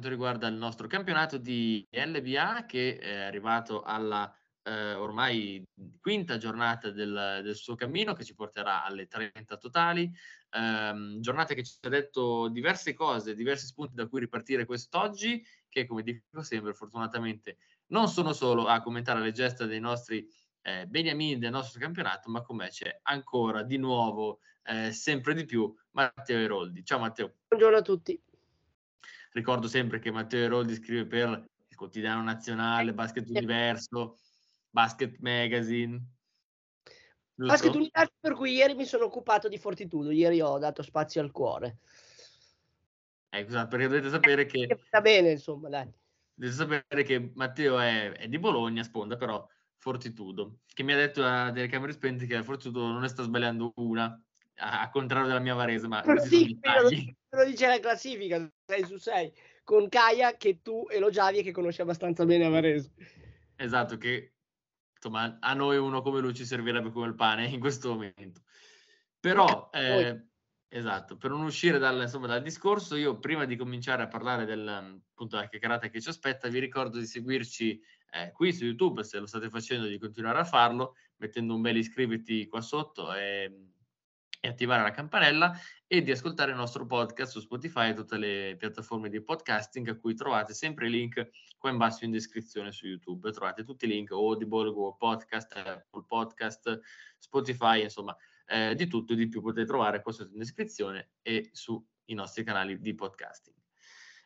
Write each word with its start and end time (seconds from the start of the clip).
quanto 0.00 0.08
riguarda 0.08 0.46
il 0.46 0.54
nostro 0.54 0.86
campionato 0.86 1.36
di 1.36 1.86
LBA 1.90 2.64
che 2.64 2.96
è 2.96 3.16
arrivato 3.16 3.82
alla 3.82 4.34
eh, 4.62 4.94
ormai 4.94 5.62
quinta 6.00 6.38
giornata 6.38 6.90
del, 6.90 7.40
del, 7.42 7.54
suo 7.54 7.74
cammino 7.74 8.14
che 8.14 8.24
ci 8.24 8.34
porterà 8.34 8.82
alle 8.82 9.06
30 9.06 9.58
totali. 9.58 10.10
Eh, 10.50 11.16
giornata 11.18 11.52
che 11.52 11.62
ci 11.62 11.74
ha 11.82 11.88
detto 11.90 12.48
diverse 12.48 12.94
cose, 12.94 13.34
diversi 13.34 13.66
spunti 13.66 13.94
da 13.94 14.06
cui 14.06 14.20
ripartire 14.20 14.64
quest'oggi, 14.64 15.44
che 15.68 15.84
come 15.84 16.02
dico 16.02 16.42
sempre, 16.42 16.72
fortunatamente 16.72 17.58
non 17.88 18.08
sono 18.08 18.32
solo 18.32 18.68
a 18.68 18.80
commentare 18.80 19.20
le 19.20 19.32
gesta 19.32 19.66
dei 19.66 19.80
nostri 19.80 20.26
eh, 20.62 20.86
beniamini 20.86 21.38
del 21.38 21.50
nostro 21.50 21.78
campionato, 21.78 22.30
ma 22.30 22.40
come 22.40 22.68
c'è 22.68 23.00
ancora 23.02 23.62
di 23.64 23.76
nuovo, 23.76 24.40
eh, 24.62 24.92
sempre 24.92 25.34
di 25.34 25.44
più, 25.44 25.70
Matteo 25.90 26.38
Eroldi. 26.38 26.82
Ciao 26.84 26.98
Matteo. 26.98 27.34
Buongiorno 27.48 27.76
a 27.76 27.82
tutti. 27.82 28.18
Ricordo 29.32 29.68
sempre 29.68 29.98
che 29.98 30.10
Matteo 30.10 30.44
Eroldi 30.44 30.74
scrive 30.74 31.06
per 31.06 31.48
il 31.68 31.76
quotidiano 31.76 32.22
nazionale, 32.22 32.92
Basket 32.92 33.28
Universo, 33.28 34.18
Basket 34.68 35.16
Magazine. 35.20 36.02
Giusto? 37.34 37.52
Basket 37.52 37.74
Universo 37.74 38.12
per 38.18 38.34
cui 38.34 38.52
ieri 38.54 38.74
mi 38.74 38.84
sono 38.84 39.04
occupato 39.04 39.48
di 39.48 39.58
Fortitudo, 39.58 40.10
ieri 40.10 40.40
ho 40.40 40.58
dato 40.58 40.82
spazio 40.82 41.22
al 41.22 41.30
cuore. 41.30 41.78
Ecco, 43.28 43.48
esatto, 43.48 43.68
perché 43.68 43.86
dovete 43.86 44.10
sapere 44.10 44.46
che... 44.46 44.66
Va 44.90 45.00
bene, 45.00 45.30
insomma, 45.30 45.68
dai. 45.68 45.88
Dovete 46.34 46.56
sapere 46.56 47.02
che 47.04 47.30
Matteo 47.34 47.78
è, 47.78 48.10
è 48.12 48.28
di 48.28 48.38
Bologna, 48.40 48.82
sponda, 48.82 49.16
però 49.16 49.46
Fortitudo, 49.76 50.58
che 50.66 50.82
mi 50.82 50.92
ha 50.92 50.96
detto 50.96 51.24
a 51.24 51.50
delle 51.52 51.68
camere 51.68 51.92
spente 51.92 52.26
che 52.26 52.42
Fortitudo 52.42 52.88
non 52.88 53.00
ne 53.00 53.08
sta 53.08 53.22
sbagliando 53.22 53.72
una, 53.76 54.20
a, 54.56 54.82
a 54.82 54.90
contrario 54.90 55.28
della 55.28 55.38
mia 55.38 55.54
Varese, 55.54 55.86
ma 55.86 56.02
sì, 56.18 56.58
lo 57.30 57.44
dice 57.44 57.66
la 57.66 57.78
classifica, 57.78 58.50
6 58.66 58.84
su 58.84 58.96
6, 58.96 59.32
con 59.64 59.88
Kaya 59.88 60.36
che 60.36 60.60
tu 60.62 60.86
elogiavi 60.88 61.38
e 61.38 61.42
che 61.42 61.52
conosci 61.52 61.80
abbastanza 61.80 62.24
bene 62.24 62.46
a 62.46 62.50
Varese. 62.50 62.92
Esatto, 63.56 63.96
che 63.96 64.34
insomma 64.94 65.38
a 65.40 65.54
noi 65.54 65.76
uno 65.76 66.02
come 66.02 66.20
lui 66.20 66.34
ci 66.34 66.44
servirebbe 66.44 66.90
come 66.90 67.06
il 67.06 67.14
pane 67.14 67.46
in 67.46 67.60
questo 67.60 67.90
momento. 67.90 68.42
Però, 69.20 69.68
eh, 69.72 70.28
esatto, 70.68 71.16
per 71.16 71.30
non 71.30 71.44
uscire 71.44 71.78
dal, 71.78 72.00
insomma, 72.00 72.26
dal, 72.26 72.42
discorso, 72.42 72.96
io 72.96 73.18
prima 73.18 73.44
di 73.44 73.56
cominciare 73.56 74.02
a 74.02 74.08
parlare 74.08 74.44
del, 74.44 74.66
appunto, 74.66 75.36
della 75.36 75.48
chiacchierata 75.48 75.88
che 75.88 76.00
ci 76.00 76.08
aspetta, 76.08 76.48
vi 76.48 76.58
ricordo 76.58 76.98
di 76.98 77.06
seguirci 77.06 77.80
eh, 78.12 78.32
qui 78.32 78.52
su 78.52 78.64
YouTube, 78.64 79.04
se 79.04 79.18
lo 79.18 79.26
state 79.26 79.50
facendo, 79.50 79.86
di 79.86 79.98
continuare 79.98 80.38
a 80.38 80.44
farlo, 80.44 80.96
mettendo 81.16 81.54
un 81.54 81.60
bel 81.60 81.76
iscriviti 81.76 82.46
qua 82.46 82.62
sotto 82.62 83.14
e, 83.14 83.70
e 84.40 84.48
attivare 84.48 84.82
la 84.82 84.90
campanella 84.90 85.54
e 85.86 86.02
di 86.02 86.10
ascoltare 86.10 86.52
il 86.52 86.56
nostro 86.56 86.86
podcast 86.86 87.32
su 87.32 87.40
Spotify 87.40 87.90
e 87.90 87.94
tutte 87.94 88.16
le 88.16 88.56
piattaforme 88.58 89.10
di 89.10 89.22
podcasting 89.22 89.88
a 89.88 89.96
cui 89.96 90.14
trovate 90.14 90.54
sempre 90.54 90.86
i 90.86 90.90
link 90.90 91.30
qua 91.58 91.70
in 91.70 91.76
basso 91.76 92.04
in 92.04 92.10
descrizione 92.10 92.72
su 92.72 92.86
YouTube. 92.86 93.30
Trovate 93.32 93.64
tutti 93.64 93.84
i 93.84 93.88
link 93.88 94.10
Audible, 94.12 94.72
Google 94.72 94.96
Podcast, 94.98 95.52
Apple 95.56 96.04
Podcast, 96.06 96.80
Spotify, 97.18 97.82
insomma, 97.82 98.16
eh, 98.46 98.74
di 98.74 98.86
tutto 98.86 99.12
e 99.12 99.16
di 99.16 99.28
più 99.28 99.42
potete 99.42 99.66
trovare 99.66 100.00
qua 100.00 100.10
sotto 100.10 100.32
in 100.32 100.38
descrizione 100.38 101.10
e 101.22 101.50
sui 101.52 101.84
nostri 102.14 102.42
canali 102.42 102.80
di 102.80 102.94
podcasting. 102.94 103.56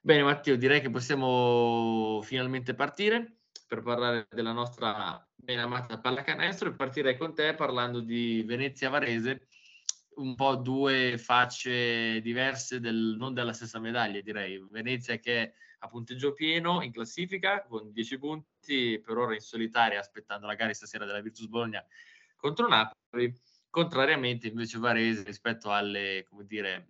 Bene 0.01 0.23
Matteo, 0.23 0.57
direi 0.57 0.81
che 0.81 0.91
possiamo 0.91 2.21
finalmente 2.23 2.75
partire 2.75 3.39
per 3.67 3.83
parlare 3.83 4.29
della 4.31 4.53
nostra 4.53 5.27
ben 5.35 5.59
amata 5.59 5.99
pallacanestro 5.99 6.69
e 6.69 6.75
partirei 6.75 7.17
con 7.17 7.35
te 7.35 7.55
parlando 7.55 8.01
di 8.01 8.43
Venezia 8.47 8.91
Varese, 8.91 9.49
un 10.17 10.35
po' 10.35 10.57
due 10.57 11.19
facce 11.19 12.21
diverse, 12.21 12.81
del, 12.81 13.17
non 13.19 13.35
della 13.35 13.53
stessa 13.53 13.79
medaglia 13.79 14.21
direi. 14.21 14.65
Venezia 14.71 15.19
che 15.19 15.55
a 15.79 15.89
punteggio 15.89 16.33
pieno 16.33 16.83
in 16.83 16.93
classifica 16.93 17.63
con 17.63 17.93
10 17.93 18.19
punti, 18.19 19.01
per 19.01 19.17
ora 19.17 19.35
in 19.35 19.41
solitaria 19.41 20.01
aspettando 20.01 20.47
la 20.47 20.55
gara 20.55 20.73
stasera 20.73 21.05
della 21.05 21.21
Virtus 21.21 21.47
Bologna 21.47 21.85
contro 22.37 22.69
Napoli, 22.69 23.35
contrariamente 23.71 24.49
invece 24.49 24.79
Varese 24.79 25.25
rispetto 25.25 25.73
alle, 25.73 26.27
come 26.29 26.45
dire, 26.45 26.89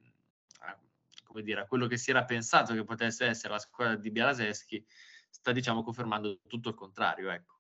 a, 0.61 0.79
come 1.25 1.43
dire, 1.43 1.61
a 1.61 1.67
quello 1.67 1.87
che 1.87 1.97
si 1.97 2.11
era 2.11 2.25
pensato 2.25 2.75
che 2.75 2.85
potesse 2.85 3.27
essere 3.27 3.53
la 3.53 3.59
squadra 3.59 3.97
di 3.97 4.11
Bialaseschi, 4.11 4.85
sta 5.31 5.53
diciamo 5.53 5.83
confermando 5.83 6.41
tutto 6.47 6.69
il 6.69 6.75
contrario. 6.75 7.31
Ecco. 7.31 7.55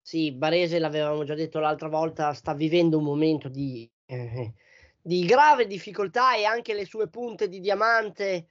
Sì, 0.00 0.32
Barese, 0.32 0.78
l'avevamo 0.78 1.24
già 1.24 1.34
detto 1.34 1.58
l'altra 1.60 1.88
volta, 1.88 2.32
sta 2.34 2.52
vivendo 2.52 2.98
un 2.98 3.04
momento 3.04 3.48
di, 3.48 3.90
eh, 4.06 4.54
di 5.06 5.26
grave 5.26 5.66
difficoltà 5.66 6.34
e 6.34 6.44
anche 6.44 6.72
le 6.72 6.86
sue 6.86 7.08
punte 7.08 7.46
di 7.46 7.60
diamante 7.60 8.46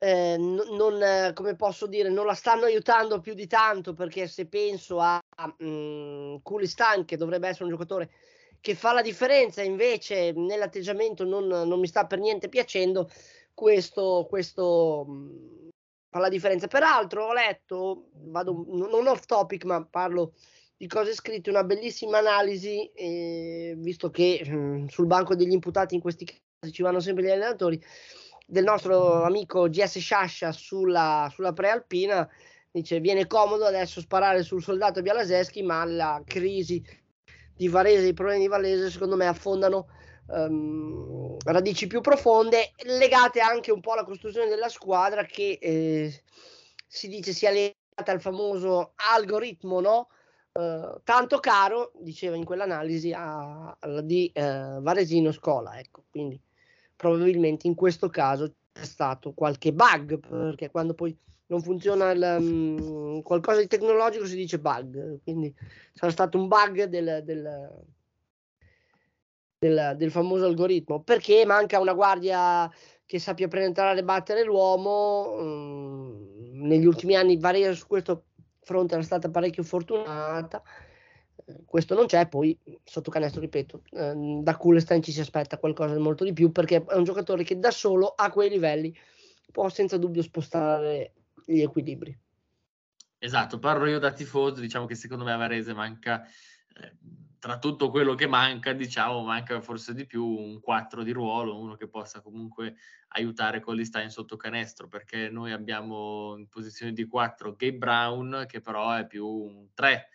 eh, 0.00 0.36
non, 0.36 1.32
come 1.34 1.54
posso 1.54 1.86
dire, 1.86 2.08
non 2.08 2.26
la 2.26 2.34
stanno 2.34 2.64
aiutando 2.64 3.20
più 3.20 3.32
di 3.34 3.46
tanto 3.46 3.94
perché 3.94 4.26
se 4.26 4.46
penso 4.48 4.98
a 4.98 5.22
um, 5.58 6.40
Kulistan 6.42 7.04
che 7.04 7.16
dovrebbe 7.16 7.46
essere 7.46 7.64
un 7.64 7.70
giocatore 7.70 8.10
che 8.60 8.74
fa 8.74 8.92
la 8.92 9.02
differenza 9.02 9.62
invece 9.62 10.32
nell'atteggiamento 10.32 11.22
non, 11.22 11.46
non 11.46 11.78
mi 11.78 11.86
sta 11.86 12.06
per 12.06 12.18
niente 12.18 12.48
piacendo 12.48 13.08
questo, 13.54 14.26
questo 14.28 15.04
um, 15.06 15.68
fa 16.10 16.18
la 16.18 16.28
differenza. 16.28 16.66
Peraltro 16.66 17.26
ho 17.26 17.32
letto, 17.32 18.08
vado 18.14 18.64
non 18.66 19.06
off 19.06 19.26
topic, 19.26 19.64
ma 19.64 19.84
parlo 19.84 20.32
di 20.78 20.86
cose 20.86 21.12
scritte, 21.12 21.50
una 21.50 21.64
bellissima 21.64 22.18
analisi, 22.18 22.88
eh, 22.94 23.74
visto 23.76 24.10
che 24.10 24.40
mh, 24.46 24.54
mm, 24.54 24.86
sul 24.86 25.06
banco 25.06 25.34
degli 25.34 25.50
imputati 25.50 25.96
in 25.96 26.00
questi 26.00 26.24
casi 26.24 26.72
ci 26.72 26.82
vanno 26.82 27.00
sempre 27.00 27.24
gli 27.24 27.30
allenatori, 27.30 27.82
del 28.46 28.62
nostro 28.62 29.24
amico 29.24 29.68
GS 29.68 29.98
Sciascia 29.98 30.52
sulla, 30.52 31.28
sulla 31.34 31.52
prealpina. 31.52 32.26
Dice: 32.70 33.00
Viene 33.00 33.26
comodo 33.26 33.64
adesso 33.64 34.00
sparare 34.00 34.44
sul 34.44 34.62
soldato 34.62 35.02
Bialaseschi, 35.02 35.62
ma 35.62 35.84
la 35.84 36.22
crisi 36.24 36.80
di 37.56 37.66
Varese, 37.66 38.06
i 38.06 38.14
problemi 38.14 38.42
di 38.42 38.48
Varese, 38.48 38.88
secondo 38.88 39.16
me 39.16 39.26
affondano 39.26 39.88
um, 40.28 41.36
radici 41.44 41.88
più 41.88 42.00
profonde, 42.00 42.70
legate 42.84 43.40
anche 43.40 43.72
un 43.72 43.80
po' 43.80 43.94
alla 43.94 44.04
costruzione 44.04 44.48
della 44.48 44.68
squadra 44.68 45.24
che 45.24 45.58
eh, 45.60 46.22
si 46.86 47.08
dice 47.08 47.32
sia 47.32 47.50
legata 47.50 48.12
al 48.12 48.20
famoso 48.20 48.92
algoritmo, 48.94 49.80
no? 49.80 50.08
Uh, 50.52 51.00
tanto 51.04 51.38
caro, 51.38 51.92
diceva 52.00 52.34
in 52.34 52.44
quell'analisi, 52.44 53.12
a, 53.12 53.76
a, 53.78 54.00
di 54.00 54.32
uh, 54.34 54.80
Varesino 54.80 55.30
Scola. 55.30 55.78
Ecco, 55.78 56.04
quindi 56.10 56.40
probabilmente 56.96 57.66
in 57.66 57.74
questo 57.74 58.08
caso 58.08 58.54
c'è 58.72 58.84
stato 58.84 59.32
qualche 59.32 59.72
bug, 59.72 60.18
perché 60.18 60.70
quando 60.70 60.94
poi 60.94 61.16
non 61.46 61.62
funziona 61.62 62.10
il, 62.10 62.36
um, 62.40 63.22
qualcosa 63.22 63.60
di 63.60 63.68
tecnologico 63.68 64.26
si 64.26 64.36
dice 64.36 64.58
bug, 64.58 65.20
quindi 65.22 65.54
sarà 65.92 66.10
stato 66.10 66.38
un 66.38 66.48
bug 66.48 66.84
del, 66.84 67.22
del 67.24 67.86
del, 69.58 69.94
del, 69.96 70.10
famoso 70.10 70.46
algoritmo 70.46 71.02
perché 71.02 71.44
manca 71.44 71.80
una 71.80 71.92
guardia 71.92 72.70
che 73.04 73.18
sappia 73.18 73.48
penetrare 73.48 73.98
e 73.98 74.04
battere 74.04 74.44
l'uomo 74.44 75.36
mm, 75.40 76.62
negli 76.62 76.86
ultimi 76.86 77.16
anni 77.16 77.38
Varese 77.38 77.74
su 77.74 77.86
questo 77.86 78.26
fronte 78.68 78.94
era 78.94 79.02
stata 79.02 79.30
parecchio 79.30 79.62
fortunata 79.62 80.62
eh, 81.46 81.62
questo 81.64 81.94
non 81.94 82.04
c'è 82.04 82.28
poi 82.28 82.56
sotto 82.84 83.10
canestro 83.10 83.40
ripeto 83.40 83.82
eh, 83.92 84.40
da 84.42 84.56
Kulestein 84.56 85.02
ci 85.02 85.12
si 85.12 85.20
aspetta 85.20 85.56
qualcosa 85.56 85.94
di 85.94 86.02
molto 86.02 86.24
di 86.24 86.34
più 86.34 86.52
perché 86.52 86.84
è 86.84 86.94
un 86.94 87.04
giocatore 87.04 87.44
che 87.44 87.58
da 87.58 87.70
solo 87.70 88.08
a 88.08 88.30
quei 88.30 88.50
livelli 88.50 88.94
può 89.50 89.70
senza 89.70 89.96
dubbio 89.96 90.20
spostare 90.20 91.14
gli 91.46 91.62
equilibri. 91.62 92.16
Esatto 93.16 93.58
parlo 93.58 93.86
io 93.86 93.98
da 93.98 94.12
tifoso 94.12 94.60
diciamo 94.60 94.84
che 94.84 94.94
secondo 94.94 95.24
me 95.24 95.32
a 95.32 95.36
Varese 95.36 95.72
manca 95.72 96.22
eh, 96.22 96.96
tra 97.38 97.58
tutto 97.58 97.90
quello 97.90 98.14
che 98.14 98.26
manca, 98.26 98.72
diciamo, 98.72 99.22
manca 99.22 99.60
forse 99.60 99.94
di 99.94 100.06
più 100.06 100.24
un 100.24 100.60
4 100.60 101.02
di 101.02 101.12
ruolo, 101.12 101.58
uno 101.58 101.76
che 101.76 101.88
possa 101.88 102.20
comunque 102.20 102.76
aiutare 103.08 103.60
Collistein 103.60 104.10
sotto 104.10 104.36
canestro, 104.36 104.88
perché 104.88 105.28
noi 105.30 105.52
abbiamo 105.52 106.36
in 106.36 106.48
posizione 106.48 106.92
di 106.92 107.06
4 107.06 107.54
Gabe 107.56 107.74
Brown, 107.74 108.44
che 108.48 108.60
però 108.60 108.92
è 108.92 109.06
più 109.06 109.26
un 109.26 109.68
3, 109.72 110.08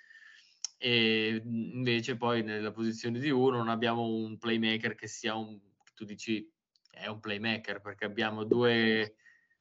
e 0.78 1.42
invece 1.46 2.18
poi 2.18 2.44
nella 2.44 2.72
posizione 2.72 3.20
di 3.20 3.30
1 3.30 3.58
non 3.58 3.70
abbiamo 3.70 4.04
un 4.06 4.38
playmaker 4.38 4.96
che 4.96 5.08
sia 5.08 5.36
un, 5.36 5.60
tu 5.96 6.04
dici, 6.06 6.52
è 6.92 7.08
un 7.08 7.20
playmaker, 7.20 7.80
perché 7.82 8.06
abbiamo 8.06 8.44
due... 8.44 9.16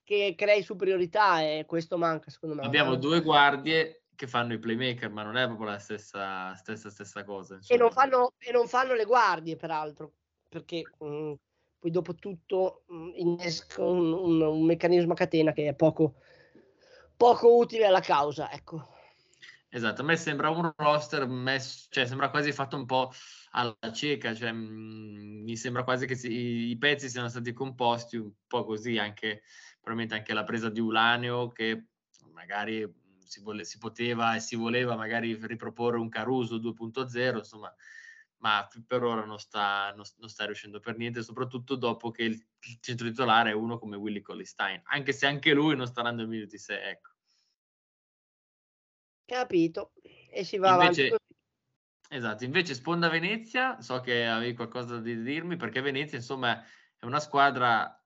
Che 0.04 0.34
crei 0.36 0.64
superiorità 0.64 1.40
e 1.42 1.64
questo 1.64 1.96
manca 1.96 2.28
secondo 2.28 2.56
me. 2.56 2.62
Abbiamo 2.62 2.96
due 2.96 3.22
guardie 3.22 4.01
che 4.22 4.28
fanno 4.28 4.52
i 4.52 4.58
playmaker, 4.60 5.10
ma 5.10 5.24
non 5.24 5.36
è 5.36 5.46
proprio 5.46 5.70
la 5.70 5.80
stessa, 5.80 6.54
stessa, 6.54 6.90
stessa 6.90 7.24
cosa. 7.24 7.58
E 7.66 7.76
non, 7.76 7.90
fanno, 7.90 8.34
e 8.38 8.52
non, 8.52 8.68
fanno, 8.68 8.94
le 8.94 9.04
guardie, 9.04 9.56
peraltro, 9.56 10.12
perché 10.48 10.82
mh, 10.98 11.06
mm, 11.06 11.32
poi 11.80 11.90
dopo 11.90 12.14
tutto 12.14 12.84
mh, 12.86 12.94
mm, 12.94 13.10
innesca 13.16 13.82
un, 13.82 14.12
un, 14.12 14.40
un, 14.40 14.64
meccanismo 14.64 15.14
a 15.14 15.16
catena 15.16 15.52
che 15.52 15.66
è 15.66 15.74
poco, 15.74 16.14
poco 17.16 17.56
utile 17.56 17.86
alla 17.86 17.98
causa. 17.98 18.48
Ecco. 18.52 18.90
Esatto, 19.68 20.02
a 20.02 20.04
me 20.04 20.16
sembra 20.16 20.50
un 20.50 20.72
roster 20.76 21.26
messo, 21.26 21.88
cioè 21.90 22.06
sembra 22.06 22.30
quasi 22.30 22.52
fatto 22.52 22.76
un 22.76 22.86
po' 22.86 23.10
alla 23.50 23.76
cieca, 23.92 24.36
cioè 24.36 24.52
mh, 24.52 24.56
mm, 24.56 25.42
mi 25.42 25.56
sembra 25.56 25.82
quasi 25.82 26.06
che 26.06 26.14
si, 26.14 26.30
i 26.30 26.78
pezzi 26.78 27.08
siano 27.08 27.28
stati 27.28 27.52
composti 27.52 28.18
un 28.18 28.30
po' 28.46 28.64
così, 28.64 28.98
anche 28.98 29.42
probabilmente 29.80 30.14
anche 30.14 30.32
la 30.32 30.44
presa 30.44 30.68
di 30.68 30.78
Ulaneo 30.78 31.50
che 31.50 31.86
magari 32.32 32.88
si, 33.32 33.40
vole, 33.40 33.64
si 33.64 33.78
poteva 33.78 34.34
e 34.34 34.40
si 34.40 34.56
voleva 34.56 34.94
magari 34.94 35.34
riproporre 35.34 35.96
un 35.96 36.10
Caruso 36.10 36.56
2.0, 36.56 37.36
insomma, 37.38 37.74
ma 38.38 38.68
per 38.86 39.02
ora 39.02 39.24
non 39.24 39.38
sta, 39.38 39.92
non, 39.96 40.04
non 40.18 40.28
sta, 40.28 40.44
riuscendo 40.44 40.80
per 40.80 40.98
niente, 40.98 41.22
soprattutto 41.22 41.76
dopo 41.76 42.10
che 42.10 42.24
il, 42.24 42.32
il 42.34 42.78
centro 42.80 43.08
titolare 43.08 43.50
è 43.50 43.54
uno 43.54 43.78
come 43.78 43.96
Willy 43.96 44.20
Collistein, 44.20 44.82
anche 44.84 45.12
se 45.12 45.26
anche 45.26 45.54
lui 45.54 45.74
non 45.76 45.86
starà 45.86 46.10
nel 46.10 46.28
minuti 46.28 46.58
6, 46.58 46.76
ecco. 46.76 47.10
Capito, 49.24 49.92
e 50.30 50.44
si 50.44 50.58
va 50.58 50.74
invece, 50.74 51.06
avanti 51.06 51.24
Esatto, 52.10 52.44
invece 52.44 52.74
Sponda 52.74 53.08
Venezia, 53.08 53.80
so 53.80 54.00
che 54.00 54.26
avevi 54.26 54.52
qualcosa 54.52 54.98
da 54.98 55.00
dirmi, 55.00 55.56
perché 55.56 55.80
Venezia 55.80 56.18
insomma 56.18 56.62
è 56.98 57.06
una 57.06 57.20
squadra 57.20 58.01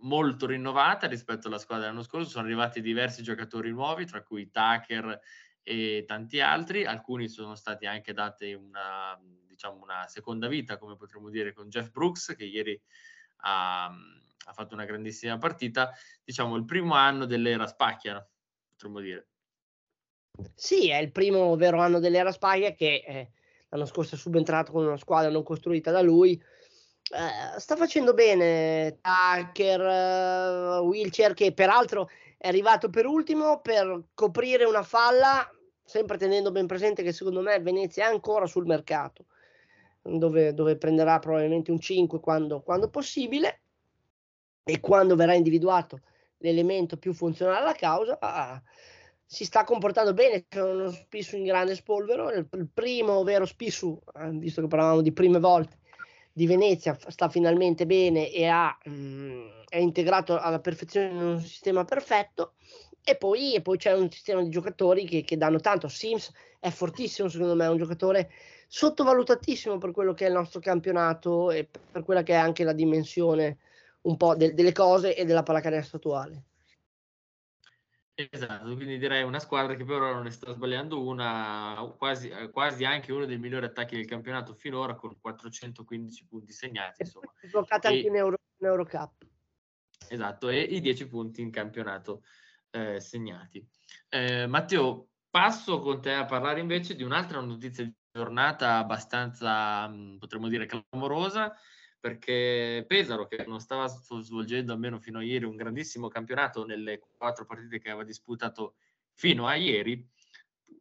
molto 0.00 0.46
rinnovata 0.46 1.06
rispetto 1.06 1.48
alla 1.48 1.58
squadra 1.58 1.86
dell'anno 1.86 2.04
scorso, 2.04 2.28
sono 2.28 2.44
arrivati 2.44 2.80
diversi 2.80 3.22
giocatori 3.22 3.70
nuovi, 3.70 4.06
tra 4.06 4.22
cui 4.22 4.50
Tucker 4.50 5.20
e 5.62 6.04
tanti 6.06 6.40
altri, 6.40 6.84
alcuni 6.84 7.28
sono 7.28 7.54
stati 7.54 7.86
anche 7.86 8.12
dati 8.12 8.52
una, 8.52 9.18
diciamo, 9.46 9.82
una 9.82 10.06
seconda 10.06 10.46
vita, 10.46 10.78
come 10.78 10.96
potremmo 10.96 11.28
dire, 11.28 11.52
con 11.52 11.68
Jeff 11.68 11.90
Brooks, 11.90 12.34
che 12.36 12.44
ieri 12.44 12.80
ha, 13.38 13.86
ha 13.86 14.52
fatto 14.52 14.74
una 14.74 14.84
grandissima 14.84 15.38
partita, 15.38 15.92
diciamo 16.22 16.56
il 16.56 16.64
primo 16.64 16.94
anno 16.94 17.24
dell'era 17.24 17.66
Spacchia, 17.66 18.24
potremmo 18.70 19.00
dire. 19.00 19.28
Sì, 20.54 20.90
è 20.90 20.98
il 20.98 21.10
primo 21.10 21.56
vero 21.56 21.80
anno 21.80 21.98
dell'era 21.98 22.30
Spagna 22.30 22.70
che 22.70 23.02
eh, 23.06 23.30
l'anno 23.70 23.86
scorso 23.86 24.14
è 24.14 24.18
subentrato 24.18 24.70
con 24.70 24.84
una 24.84 24.98
squadra 24.98 25.30
non 25.30 25.42
costruita 25.42 25.90
da 25.90 26.02
lui. 26.02 26.40
Eh, 27.08 27.60
sta 27.60 27.76
facendo 27.76 28.14
bene 28.14 28.98
Tucker, 29.00 29.80
uh, 30.80 30.84
Wilcher 30.84 31.34
che 31.34 31.52
peraltro 31.52 32.08
è 32.36 32.48
arrivato 32.48 32.90
per 32.90 33.06
ultimo 33.06 33.60
per 33.60 34.06
coprire 34.12 34.64
una 34.64 34.82
falla, 34.82 35.48
sempre 35.84 36.18
tenendo 36.18 36.50
ben 36.50 36.66
presente 36.66 37.04
che 37.04 37.12
secondo 37.12 37.42
me 37.42 37.60
Venezia 37.60 38.06
è 38.06 38.10
ancora 38.10 38.46
sul 38.46 38.66
mercato, 38.66 39.26
dove, 40.02 40.52
dove 40.52 40.76
prenderà 40.76 41.20
probabilmente 41.20 41.70
un 41.70 41.78
5 41.78 42.18
quando, 42.18 42.60
quando 42.62 42.90
possibile 42.90 43.60
e 44.64 44.80
quando 44.80 45.14
verrà 45.14 45.34
individuato 45.34 46.00
l'elemento 46.38 46.96
più 46.96 47.14
funzionale 47.14 47.60
alla 47.60 47.72
causa. 47.72 48.18
Ah, 48.20 48.60
si 49.24 49.44
sta 49.44 49.62
comportando 49.62 50.12
bene, 50.12 50.46
c'è 50.48 50.60
uno 50.60 50.90
Spissu 50.90 51.36
in 51.36 51.44
grande 51.44 51.76
spolvero, 51.76 52.30
il, 52.30 52.48
il 52.52 52.68
primo 52.72 53.22
vero 53.22 53.44
Spissu, 53.46 53.96
eh, 54.18 54.30
visto 54.30 54.60
che 54.60 54.66
parlavamo 54.66 55.02
di 55.02 55.12
prime 55.12 55.38
volte, 55.38 55.78
di 56.36 56.46
Venezia 56.46 56.94
sta 57.08 57.30
finalmente 57.30 57.86
bene 57.86 58.30
e 58.30 58.44
ha, 58.46 58.76
mh, 58.84 58.90
mm, 58.90 59.46
è 59.70 59.78
integrato 59.78 60.38
alla 60.38 60.60
perfezione 60.60 61.08
in 61.08 61.16
un 61.16 61.40
sistema 61.40 61.82
perfetto 61.86 62.56
e 63.02 63.16
poi, 63.16 63.54
e 63.54 63.62
poi 63.62 63.78
c'è 63.78 63.94
un 63.94 64.10
sistema 64.10 64.42
di 64.42 64.50
giocatori 64.50 65.06
che, 65.06 65.22
che, 65.22 65.38
danno 65.38 65.60
tanto. 65.60 65.88
Sims 65.88 66.30
è 66.60 66.68
fortissimo 66.68 67.30
secondo 67.30 67.54
me, 67.54 67.64
è 67.64 67.70
un 67.70 67.78
giocatore 67.78 68.30
sottovalutatissimo 68.68 69.78
per 69.78 69.92
quello 69.92 70.12
che 70.12 70.26
è 70.26 70.28
il 70.28 70.34
nostro 70.34 70.60
campionato 70.60 71.50
e 71.50 71.66
per 71.90 72.04
quella 72.04 72.22
che 72.22 72.34
è 72.34 72.36
anche 72.36 72.64
la 72.64 72.74
dimensione 72.74 73.56
un 74.02 74.18
po' 74.18 74.34
de- 74.34 74.52
delle 74.52 74.72
cose 74.72 75.16
e 75.16 75.24
della 75.24 75.42
pallacanestro 75.42 75.96
attuale. 75.96 76.42
Esatto, 78.18 78.74
quindi 78.74 78.96
direi 78.96 79.22
una 79.24 79.38
squadra 79.38 79.74
che 79.74 79.84
per 79.84 79.96
ora 79.96 80.14
non 80.14 80.22
ne 80.22 80.30
sta 80.30 80.50
sbagliando 80.50 81.02
una, 81.02 81.94
quasi, 81.98 82.30
quasi 82.50 82.86
anche 82.86 83.12
uno 83.12 83.26
dei 83.26 83.36
migliori 83.36 83.66
attacchi 83.66 83.94
del 83.94 84.06
campionato 84.06 84.54
finora 84.54 84.94
con 84.94 85.20
415 85.20 86.26
punti 86.26 86.50
segnati. 86.50 87.02
Insomma. 87.02 87.30
Giocata 87.42 87.88
anche 87.88 88.06
in, 88.06 88.16
Euro, 88.16 88.38
in 88.56 88.66
Eurocup. 88.68 89.26
Esatto, 90.08 90.48
e 90.48 90.60
i 90.60 90.80
10 90.80 91.08
punti 91.08 91.42
in 91.42 91.50
campionato 91.50 92.22
eh, 92.70 93.00
segnati. 93.00 93.68
Eh, 94.08 94.46
Matteo, 94.46 95.08
passo 95.28 95.80
con 95.80 96.00
te 96.00 96.12
a 96.12 96.24
parlare 96.24 96.60
invece 96.60 96.96
di 96.96 97.02
un'altra 97.02 97.40
notizia 97.40 97.84
di 97.84 97.94
giornata 98.10 98.78
abbastanza, 98.78 99.92
potremmo 100.18 100.48
dire, 100.48 100.64
clamorosa, 100.64 101.54
perché 102.06 102.84
Pesaro, 102.86 103.26
che 103.26 103.44
non 103.48 103.58
stava 103.58 103.88
svolgendo 103.88 104.72
almeno 104.72 105.00
fino 105.00 105.18
a 105.18 105.24
ieri 105.24 105.44
un 105.44 105.56
grandissimo 105.56 106.06
campionato 106.06 106.64
nelle 106.64 107.00
quattro 107.00 107.44
partite 107.44 107.80
che 107.80 107.88
aveva 107.88 108.04
disputato 108.04 108.76
fino 109.12 109.48
a 109.48 109.56
ieri, 109.56 110.08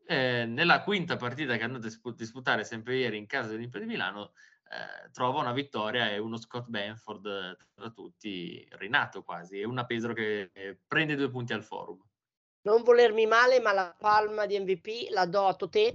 eh, 0.06 0.46
nella 0.46 0.84
quinta 0.84 1.16
partita 1.16 1.58
che 1.58 1.64
hanno 1.64 1.78
a 1.78 2.14
disputare 2.16 2.64
sempre 2.64 2.98
ieri 2.98 3.18
in 3.18 3.26
casa 3.26 3.50
dell'Impero 3.50 3.84
di 3.84 3.90
Milano, 3.90 4.34
eh, 4.70 5.10
trova 5.10 5.40
una 5.40 5.52
vittoria 5.52 6.12
e 6.12 6.20
uno 6.20 6.38
Scott 6.38 6.68
Benford 6.68 7.58
tra 7.74 7.90
tutti 7.90 8.64
rinato 8.74 9.24
quasi, 9.24 9.60
e 9.60 9.66
una 9.66 9.88
Pesaro 9.88 10.14
che 10.14 10.52
eh, 10.54 10.78
prende 10.86 11.16
due 11.16 11.32
punti 11.32 11.54
al 11.54 11.64
forum. 11.64 12.00
Non 12.66 12.84
volermi 12.84 13.26
male, 13.26 13.60
ma 13.60 13.74
la 13.74 13.96
palma 13.98 14.46
di 14.46 14.60
MVP 14.60 15.10
la 15.10 15.26
do 15.26 15.48
a 15.48 15.56
Totè 15.56 15.92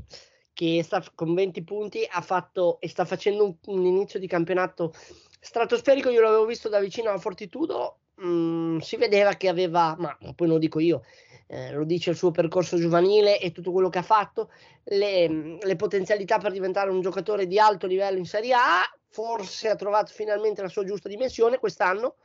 che 0.53 0.83
sta, 0.83 1.03
con 1.15 1.35
20 1.35 1.63
punti 1.65 2.07
ha 2.09 2.21
fatto 2.21 2.81
e 2.81 2.89
sta 2.89 3.05
facendo 3.05 3.45
un, 3.45 3.55
un 3.67 3.85
inizio 3.85 4.19
di 4.19 4.27
campionato 4.27 4.93
stratosferico. 5.41 6.11
Io 6.11 6.21
l'avevo 6.21 6.45
visto 6.45 6.69
da 6.69 6.81
vicino 6.81 7.11
a 7.11 7.19
Fortitudo, 7.19 7.99
mh, 8.17 8.27
mm, 8.27 8.79
si 8.79 8.97
vedeva 8.97 9.35
che 9.35 9.49
aveva, 9.49 9.97
ma 9.99 10.17
poi 10.19 10.47
non 10.47 10.57
lo 10.57 10.59
dico 10.59 10.79
io, 10.81 11.03
eh, 11.47 11.73
lo 11.73 11.85
dice 11.85 12.11
il 12.11 12.17
suo 12.17 12.31
percorso 12.31 12.77
giovanile 12.77 13.41
e 13.41 13.51
tutto 13.51 13.73
quello 13.73 13.89
che 13.89 13.99
ha 13.99 14.03
fatto, 14.03 14.51
le, 14.85 15.59
le, 15.61 15.77
potenzialità 15.77 16.39
per 16.39 16.53
diventare 16.53 16.91
un 16.91 17.01
giocatore 17.01 17.47
di 17.47 17.59
alto 17.59 17.87
livello 17.87 18.19
in 18.19 18.27
Serie 18.27 18.53
A. 18.55 18.83
Forse 19.13 19.69
ha 19.69 19.75
trovato 19.75 20.13
finalmente 20.13 20.63
la 20.63 20.69
sua 20.69 20.85
giusta 20.85 21.09
dimensione 21.09 21.59
quest'anno 21.59 22.17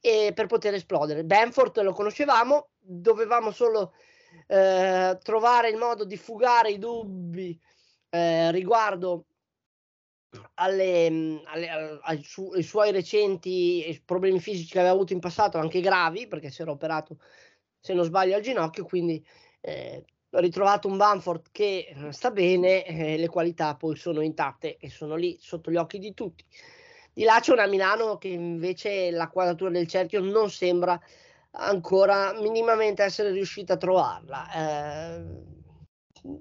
e 0.00 0.32
per 0.34 0.46
poter 0.46 0.74
esplodere. 0.74 1.24
Benford 1.24 1.80
lo 1.82 1.92
conoscevamo, 1.92 2.68
dovevamo 2.78 3.50
solo 3.50 3.92
eh, 4.46 5.18
trovare 5.22 5.70
il 5.70 5.76
modo 5.76 6.04
di 6.04 6.16
fugare 6.16 6.70
i 6.70 6.78
dubbi 6.78 7.58
eh, 8.10 8.50
riguardo 8.50 9.26
alle, 10.54 11.42
alle, 11.44 12.00
ai, 12.02 12.22
su, 12.22 12.50
ai, 12.54 12.62
suoi 12.62 12.92
recenti 12.92 14.00
problemi 14.04 14.40
fisici 14.40 14.72
che 14.72 14.78
aveva 14.78 14.94
avuto 14.94 15.12
in 15.12 15.20
passato, 15.20 15.58
anche 15.58 15.80
gravi, 15.80 16.26
perché 16.26 16.50
si 16.50 16.62
era 16.62 16.70
operato, 16.70 17.18
se 17.78 17.94
non 17.94 18.04
sbaglio, 18.04 18.36
al 18.36 18.42
ginocchio, 18.42 18.84
quindi 18.84 19.24
eh, 19.60 20.04
ho 20.30 20.38
ritrovato 20.38 20.86
un 20.88 20.96
Bamford 20.96 21.48
che 21.50 21.88
eh, 21.88 22.12
sta 22.12 22.30
bene, 22.30 22.84
eh, 22.86 23.16
le 23.16 23.28
qualità 23.28 23.74
poi 23.74 23.96
sono 23.96 24.20
intatte 24.20 24.76
e 24.78 24.88
sono 24.88 25.16
lì 25.16 25.36
sotto 25.40 25.70
gli 25.70 25.76
occhi 25.76 25.98
di 25.98 26.14
tutti. 26.14 26.44
Di 27.12 27.24
là 27.24 27.40
c'è 27.40 27.52
una 27.52 27.66
Milano 27.66 28.18
che 28.18 28.28
invece 28.28 29.10
la 29.10 29.28
quadratura 29.28 29.70
del 29.70 29.88
cerchio 29.88 30.20
non 30.20 30.48
sembra 30.48 31.00
ancora 31.52 32.32
minimamente 32.40 33.02
essere 33.02 33.30
riuscita 33.30 33.74
a 33.74 33.78
trovarla. 33.78 34.52
Eh, 34.54 35.24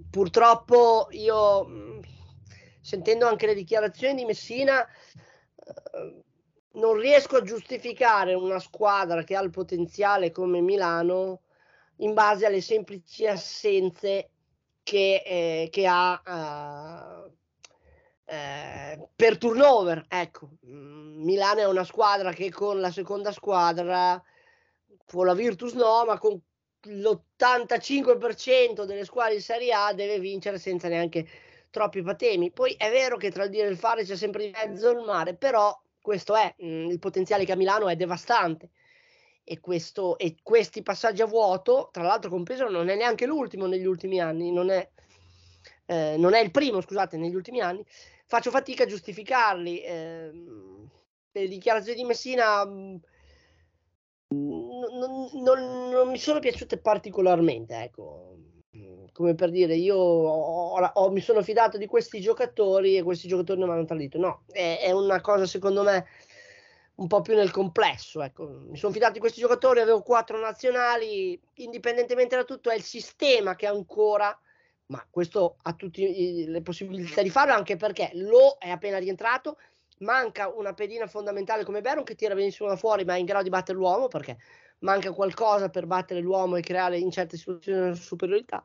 purtroppo 0.09 1.07
io, 1.11 1.99
sentendo 2.81 3.27
anche 3.27 3.47
le 3.47 3.55
dichiarazioni 3.55 4.15
di 4.15 4.25
Messina, 4.25 4.85
eh, 4.85 6.23
non 6.73 6.95
riesco 6.95 7.37
a 7.37 7.43
giustificare 7.43 8.33
una 8.33 8.59
squadra 8.59 9.23
che 9.23 9.35
ha 9.35 9.41
il 9.41 9.49
potenziale 9.49 10.31
come 10.31 10.61
Milano 10.61 11.41
in 11.97 12.13
base 12.13 12.45
alle 12.45 12.61
semplici 12.61 13.27
assenze 13.27 14.29
che, 14.83 15.23
eh, 15.25 15.69
che 15.69 15.85
ha 15.87 17.25
uh, 17.25 19.09
per 19.15 19.37
turnover. 19.37 20.05
Ecco, 20.07 20.51
Milano 20.61 21.59
è 21.59 21.67
una 21.67 21.83
squadra 21.83 22.31
che 22.31 22.51
con 22.51 22.79
la 22.79 22.91
seconda 22.91 23.31
squadra 23.31 24.21
con 25.11 25.25
la 25.25 25.33
Virtus 25.33 25.73
no, 25.73 26.05
ma 26.05 26.17
con 26.17 26.39
l'85% 26.87 28.83
delle 28.83 29.05
squadre 29.05 29.35
in 29.35 29.41
Serie 29.41 29.73
A 29.73 29.93
deve 29.93 30.19
vincere 30.19 30.57
senza 30.57 30.87
neanche 30.87 31.27
troppi 31.69 32.01
patemi. 32.01 32.51
Poi 32.51 32.73
è 32.77 32.89
vero 32.89 33.17
che 33.17 33.31
tra 33.31 33.43
il 33.43 33.49
dire 33.49 33.67
e 33.67 33.71
il 33.71 33.77
fare 33.77 34.03
c'è 34.03 34.15
sempre 34.15 34.45
di 34.45 34.51
mezzo 34.51 34.89
il 34.91 35.03
mare, 35.03 35.35
però 35.35 35.77
questo 36.01 36.35
è, 36.35 36.53
mh, 36.57 36.67
mm, 36.67 36.89
il 36.89 36.99
potenziale 36.99 37.45
che 37.45 37.51
a 37.51 37.55
Milano 37.55 37.89
è 37.89 37.95
devastante. 37.95 38.69
E, 39.43 39.59
questo, 39.59 40.17
e 40.19 40.37
questi 40.43 40.83
passaggi 40.83 41.23
a 41.23 41.25
vuoto, 41.25 41.89
tra 41.91 42.03
l'altro 42.03 42.29
compreso, 42.29 42.69
non 42.69 42.87
è 42.87 42.95
neanche 42.95 43.25
l'ultimo 43.25 43.65
negli 43.65 43.85
ultimi 43.85 44.21
anni, 44.21 44.51
non 44.51 44.69
è, 44.69 44.87
eh, 45.87 46.15
non 46.17 46.35
è 46.35 46.39
il 46.39 46.51
primo, 46.51 46.81
scusate, 46.81 47.17
negli 47.17 47.33
ultimi 47.33 47.59
anni. 47.59 47.83
Faccio 48.27 48.51
fatica 48.51 48.83
a 48.83 48.87
giustificarli. 48.87 49.81
Eh, 49.81 50.31
le 51.31 51.47
dichiarazioni 51.47 51.97
di 51.97 52.05
Messina... 52.05 52.63
Mh, 52.63 52.71
mm, 52.71 52.95
non, 54.99 55.29
non, 55.33 55.89
non, 55.89 56.09
mi 56.09 56.17
sono 56.17 56.39
piaciute 56.39 56.77
particolarmente, 56.77 57.75
ecco. 57.81 58.35
Come 59.11 59.35
per 59.35 59.49
dire, 59.49 59.75
io 59.75 59.97
ho, 59.97 60.77
ho, 60.77 61.11
mi 61.11 61.19
sono 61.19 61.41
fidato 61.41 61.77
di 61.77 61.87
questi 61.87 62.21
giocatori 62.21 62.95
e 62.95 63.03
questi 63.03 63.27
giocatori 63.27 63.59
non 63.59 63.69
mi 63.69 63.75
hanno 63.75 63.85
tradito. 63.85 64.17
No, 64.17 64.43
è, 64.51 64.79
è, 64.81 64.91
una 64.91 65.19
cosa 65.19 65.45
secondo 65.45 65.83
me 65.83 66.05
un 66.95 67.07
po' 67.07 67.21
più 67.21 67.35
nel 67.35 67.51
complesso. 67.51 68.21
Ecco. 68.21 68.47
Mi 68.69 68.77
sono 68.77 68.93
fidato 68.93 69.13
di 69.13 69.19
questi 69.19 69.41
giocatori, 69.41 69.79
avevo 69.79 70.01
quattro 70.01 70.39
nazionali, 70.39 71.39
indipendentemente 71.55 72.35
da 72.35 72.43
tutto, 72.43 72.69
è 72.69 72.75
il 72.75 72.83
sistema 72.83 73.55
che 73.55 73.65
ancora, 73.65 74.37
ma 74.87 75.05
questo 75.09 75.57
ha 75.63 75.73
tutte 75.73 76.45
le 76.47 76.61
possibilità 76.61 77.21
di 77.21 77.29
farlo, 77.29 77.53
anche 77.53 77.75
perché 77.75 78.11
Lo 78.13 78.57
è 78.59 78.69
appena 78.69 78.99
rientrato, 78.99 79.57
manca 79.99 80.49
una 80.49 80.73
pedina 80.73 81.07
fondamentale 81.07 81.63
come 81.63 81.81
Baron 81.81 82.03
che 82.03 82.15
tira 82.15 82.35
benissimo 82.35 82.69
da 82.69 82.75
fuori 82.75 83.03
ma 83.05 83.15
è 83.15 83.19
in 83.19 83.25
grado 83.25 83.43
di 83.43 83.49
battere 83.49 83.77
l'uomo 83.77 84.07
perché 84.07 84.37
manca 84.79 85.11
qualcosa 85.11 85.69
per 85.69 85.85
battere 85.85 86.21
l'uomo 86.21 86.55
e 86.55 86.61
creare 86.61 86.97
in 86.97 87.11
certe 87.11 87.37
situazioni 87.37 87.79
una 87.79 87.95
superiorità 87.95 88.63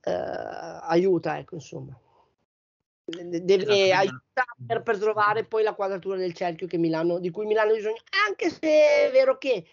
eh, 0.00 0.10
aiuta 0.10 1.38
ecco 1.38 1.54
insomma 1.54 1.96
deve 3.04 3.90
esatto. 3.90 3.94
aiutare 3.94 4.82
per 4.82 4.98
trovare 4.98 5.44
poi 5.44 5.62
la 5.62 5.74
quadratura 5.74 6.16
del 6.16 6.32
cerchio 6.32 6.66
che 6.66 6.78
Milano, 6.78 7.18
di 7.18 7.30
cui 7.30 7.46
Milano 7.46 7.72
ha 7.72 7.74
bisogno 7.74 8.00
anche 8.26 8.48
se 8.48 8.58
è 8.60 9.10
vero 9.12 9.38
che 9.38 9.66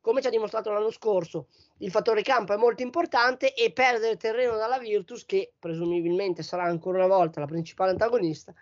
come 0.00 0.22
ci 0.22 0.26
ha 0.26 0.30
dimostrato 0.30 0.70
l'anno 0.70 0.90
scorso 0.90 1.48
il 1.78 1.90
fattore 1.90 2.22
campo 2.22 2.52
è 2.52 2.56
molto 2.56 2.82
importante 2.82 3.54
e 3.54 3.72
perdere 3.72 4.16
terreno 4.16 4.56
dalla 4.56 4.78
Virtus 4.78 5.24
che 5.24 5.52
presumibilmente 5.58 6.42
sarà 6.42 6.64
ancora 6.64 6.98
una 6.98 7.14
volta 7.14 7.40
la 7.40 7.46
principale 7.46 7.90
antagonista 7.90 8.52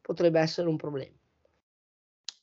potrebbe 0.00 0.40
essere 0.40 0.68
un 0.68 0.76
problema 0.76 1.16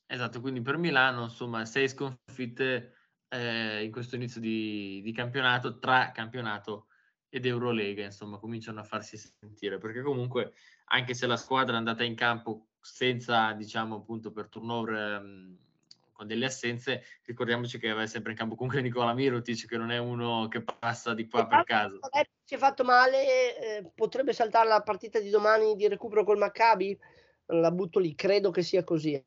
esatto 0.06 0.42
quindi 0.42 0.62
per 0.62 0.78
Milano 0.78 1.24
insomma 1.24 1.66
sei 1.66 1.88
sconfitte 1.88 2.92
eh, 3.30 3.84
in 3.84 3.92
questo 3.92 4.16
inizio 4.16 4.40
di, 4.42 5.02
di 5.04 5.12
campionato 5.12 5.78
tra 5.80 6.12
campionato 6.12 6.88
ed 7.30 7.46
Eurolega 7.46 8.04
insomma 8.04 8.38
cominciano 8.38 8.80
a 8.80 8.84
farsi 8.84 9.18
sentire. 9.18 9.78
Perché 9.78 10.02
comunque 10.02 10.54
anche 10.86 11.14
se 11.14 11.28
la 11.28 11.38
squadra 11.38 11.76
è 11.76 11.78
andata 11.78 12.04
in 12.04 12.16
campo 12.16 12.68
senza 12.80 13.52
diciamo 13.54 13.96
appunto 13.96 14.32
per 14.32 14.48
turnover 14.48 14.94
ehm, 14.94 15.58
con 16.12 16.28
delle 16.28 16.46
assenze 16.46 17.04
ricordiamoci 17.26 17.78
che 17.78 17.90
aveva 17.90 18.08
sempre 18.08 18.32
in 18.32 18.38
campo 18.38 18.56
comunque 18.56 18.82
Nicola 18.82 19.14
Mirotic 19.14 19.68
che 19.68 19.78
non 19.78 19.92
è 19.92 19.98
uno 19.98 20.48
che 20.48 20.64
passa 20.64 21.14
di 21.14 21.28
qua 21.28 21.46
per 21.48 21.64
caso. 21.64 22.00
si 22.44 22.54
è 22.54 22.58
fatto 22.58 22.84
male 22.84 23.58
eh, 23.58 23.92
potrebbe 23.94 24.32
saltare 24.32 24.70
la 24.70 24.82
partita 24.82 25.20
di 25.20 25.30
domani 25.30 25.76
di 25.76 25.88
recupero 25.88 26.24
col 26.24 26.38
Maccabi? 26.38 26.98
La 27.48 27.72
butto 27.72 28.00
lì 28.00 28.16
credo 28.16 28.50
che 28.50 28.64
sia 28.64 28.84
così. 28.84 29.22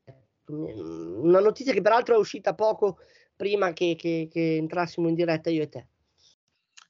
Una 0.47 1.39
notizia 1.39 1.73
che 1.73 1.81
peraltro 1.81 2.15
è 2.15 2.17
uscita 2.17 2.55
poco 2.55 2.97
prima 3.39 3.71
che, 3.71 3.95
che, 3.97 4.27
che 4.29 4.57
entrassimo 4.57 5.07
in 5.07 5.15
diretta 5.15 5.49
io 5.49 5.63
e 5.63 5.69
te 5.69 5.87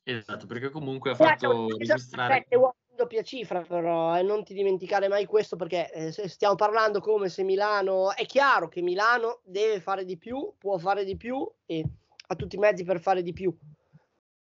Esatto, 0.03 0.48
perché 0.48 0.70
comunque 0.72 1.12
ha 1.12 1.15
fatto 1.15 1.68
registrare... 1.77 2.48
doppia 2.96 3.22
cifra 3.22 3.62
però, 3.62 4.15
e 4.15 4.20
eh, 4.20 4.24
non 4.24 4.44
ti 4.44 4.56
dimenticare 4.56 5.08
mai 5.08 5.25
questo 5.25 5.56
perché 5.56 5.91
eh, 5.91 6.12
stiamo 6.27 6.56
parlando 6.56 7.00
come 7.00 7.29
se 7.29 7.44
Milano... 7.44 8.12
È 8.15 8.25
chiaro 8.25 8.68
che 8.68 8.82
Milano 8.82 9.41
deve 9.44 9.79
fare 9.79 10.06
di 10.06 10.18
più, 10.18 10.53
può 10.58 10.79
fare 10.79 11.06
di 11.06 11.15
più 11.15 11.48
e 11.65 11.86
ha 12.27 12.36
tutti 12.36 12.56
i 12.56 12.60
mezzi 12.60 12.84
per 12.84 13.00
fare 13.00 13.22
di 13.22 13.34
più. 13.34 13.56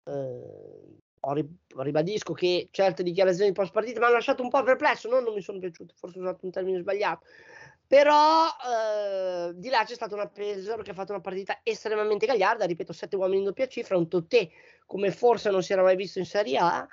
Eh, 0.04 0.92
ribadisco 1.76 2.32
che 2.32 2.68
certe 2.70 3.02
dichiarazioni 3.02 3.52
post 3.52 3.72
partita 3.72 4.00
mi 4.00 4.06
hanno 4.06 4.14
lasciato 4.14 4.42
un 4.42 4.48
po' 4.48 4.62
perplesso, 4.62 5.08
no? 5.08 5.20
non 5.20 5.34
mi 5.34 5.42
sono 5.42 5.58
piaciute, 5.58 5.94
forse 5.94 6.18
ho 6.18 6.22
usato 6.22 6.46
un 6.46 6.50
termine 6.50 6.80
sbagliato, 6.80 7.26
però 7.92 8.46
eh, 8.46 9.52
di 9.54 9.68
là 9.68 9.84
c'è 9.84 9.92
stato 9.92 10.14
una 10.14 10.26
Pesaro 10.26 10.80
che 10.80 10.92
ha 10.92 10.94
fatto 10.94 11.12
una 11.12 11.20
partita 11.20 11.60
estremamente 11.62 12.24
gagliarda, 12.24 12.64
ripeto, 12.64 12.90
sette 12.90 13.16
uomini 13.16 13.40
in 13.40 13.44
doppia 13.44 13.66
cifra, 13.66 13.98
un 13.98 14.08
Tottè 14.08 14.48
come 14.86 15.10
forse 15.10 15.50
non 15.50 15.62
si 15.62 15.74
era 15.74 15.82
mai 15.82 15.94
visto 15.94 16.18
in 16.18 16.24
Serie 16.24 16.56
A, 16.56 16.88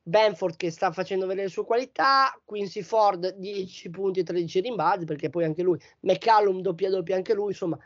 Benford 0.00 0.54
che 0.54 0.70
sta 0.70 0.92
facendo 0.92 1.26
vedere 1.26 1.46
le 1.46 1.52
sue 1.52 1.64
qualità, 1.64 2.40
Quincy 2.44 2.82
Ford 2.82 3.34
10 3.34 3.90
punti 3.90 4.20
e 4.20 4.22
13 4.22 4.60
rimbalzi, 4.60 5.04
perché 5.04 5.28
poi 5.28 5.42
anche 5.42 5.64
lui, 5.64 5.76
McCallum 6.02 6.60
doppia 6.60 6.88
doppia 6.88 7.16
anche 7.16 7.34
lui, 7.34 7.48
insomma, 7.48 7.76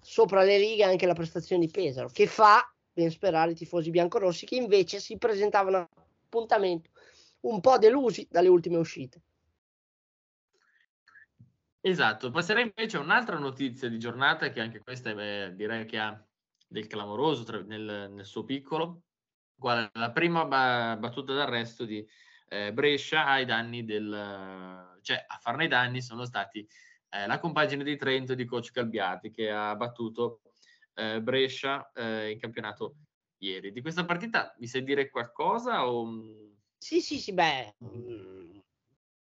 sopra 0.00 0.42
le 0.42 0.56
righe 0.56 0.84
anche 0.84 1.04
la 1.04 1.12
prestazione 1.12 1.66
di 1.66 1.70
Pesaro, 1.70 2.08
che 2.10 2.26
fa 2.26 2.66
ben 2.94 3.10
sperare 3.10 3.50
i 3.50 3.54
tifosi 3.54 3.90
biancorossi 3.90 4.46
che 4.46 4.56
invece 4.56 5.00
si 5.00 5.18
presentavano 5.18 5.86
appuntamento 6.24 6.88
un 7.40 7.60
po' 7.60 7.76
delusi 7.76 8.26
dalle 8.30 8.48
ultime 8.48 8.78
uscite. 8.78 9.20
Esatto, 11.86 12.32
passerei 12.32 12.64
invece 12.64 12.96
a 12.96 13.00
un'altra 13.00 13.38
notizia 13.38 13.88
di 13.88 13.96
giornata 13.96 14.50
che 14.50 14.60
anche 14.60 14.80
questa 14.80 15.10
è, 15.10 15.52
direi 15.52 15.86
che 15.86 16.00
ha 16.00 16.20
del 16.66 16.88
clamoroso 16.88 17.44
tra, 17.44 17.62
nel, 17.62 18.10
nel, 18.10 18.24
suo 18.24 18.42
piccolo, 18.42 19.02
quale 19.56 19.90
la 19.92 20.10
prima 20.10 20.44
ba- 20.46 20.96
battuta 20.98 21.32
d'arresto 21.32 21.84
di 21.84 22.04
eh, 22.48 22.72
Brescia 22.72 23.26
ai 23.26 23.44
danni 23.44 23.84
del... 23.84 24.98
cioè 25.00 25.24
a 25.28 25.38
farne 25.38 25.66
i 25.66 25.68
danni 25.68 26.02
sono 26.02 26.24
stati 26.24 26.66
eh, 27.10 27.24
la 27.28 27.38
compagine 27.38 27.84
di 27.84 27.96
Trento 27.96 28.34
di 28.34 28.46
coach 28.46 28.72
Calbiati 28.72 29.30
che 29.30 29.48
ha 29.48 29.76
battuto 29.76 30.40
eh, 30.94 31.22
Brescia 31.22 31.92
eh, 31.94 32.32
in 32.32 32.40
campionato 32.40 32.96
ieri. 33.38 33.70
Di 33.70 33.80
questa 33.80 34.04
partita 34.04 34.56
mi 34.58 34.66
sai 34.66 34.82
dire 34.82 35.08
qualcosa? 35.08 35.88
O... 35.88 36.04
Sì, 36.78 37.00
sì, 37.00 37.20
sì, 37.20 37.32
beh, 37.32 37.76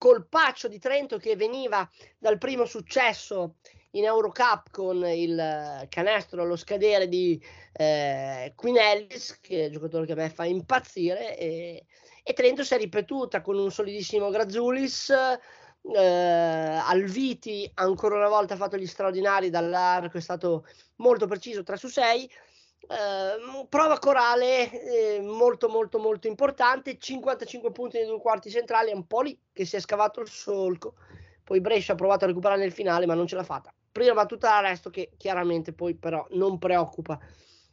colpaccio 0.03 0.67
di 0.67 0.81
Trento 0.81 1.17
che 1.17 1.37
veniva 1.37 1.89
dal 2.19 2.37
primo 2.37 2.65
successo 2.65 3.55
in 3.93 4.03
Eurocup 4.03 4.73
con 4.73 4.97
il 5.07 5.87
canestro 5.89 6.43
allo 6.43 6.57
scadere 6.57 7.07
di 7.07 7.41
eh, 7.73 8.53
Queen 8.57 8.79
Ellis, 8.79 9.39
che 9.41 9.61
è 9.61 9.67
un 9.67 9.73
giocatore 9.73 10.05
che 10.07 10.13
a 10.13 10.17
me 10.17 10.29
fa 10.29 10.45
impazzire, 10.45 11.39
e, 11.39 11.87
e 12.21 12.33
Trento 12.33 12.65
si 12.65 12.75
è 12.75 12.79
ripetuta 12.79 13.43
con 13.43 13.57
un 13.57 13.71
solidissimo 13.71 14.29
Grazzulis, 14.31 15.11
eh, 15.11 16.81
Alviti 16.85 17.71
ancora 17.75 18.17
una 18.17 18.29
volta 18.29 18.55
ha 18.55 18.57
fatto 18.57 18.77
gli 18.77 18.89
straordinari 18.89 19.51
dall'arco, 19.51 20.19
è 20.19 20.21
stato 20.21 20.67
molto 20.97 21.29
preciso 21.29 21.63
3 21.63 21.77
su 21.77 21.87
6, 21.87 22.29
Uh, 22.89 23.67
prova 23.69 23.99
corale 23.99 24.71
eh, 24.71 25.21
molto 25.21 25.69
molto 25.69 25.99
molto 25.99 26.27
importante 26.27 26.99
55 26.99 27.71
punti 27.71 27.97
nei 27.97 28.07
due 28.07 28.21
quarti 28.21 28.51
centrali 28.51 28.91
è 28.91 28.95
un 28.95 29.07
po' 29.07 29.23
lì 29.23 29.39
che 29.53 29.65
si 29.65 29.77
è 29.77 29.81
scavato 29.81 30.21
il 30.21 30.29
solco. 30.29 30.95
Poi 31.45 31.61
Brescia 31.61 31.93
ha 31.93 31.97
provato 31.97 32.25
a 32.25 32.29
recuperare 32.29 32.61
nel 32.61 32.73
finale 32.73 33.07
ma 33.07 33.15
non 33.15 33.27
ce 33.27 33.37
l'ha 33.37 33.45
fatta. 33.45 33.73
Prima 33.91 34.15
battuta 34.15 34.49
d'arresto 34.49 34.91
che 34.91 35.13
chiaramente 35.17 35.73
poi 35.73 35.95
però 35.95 36.27
non 36.31 36.59
preoccupa. 36.59 37.19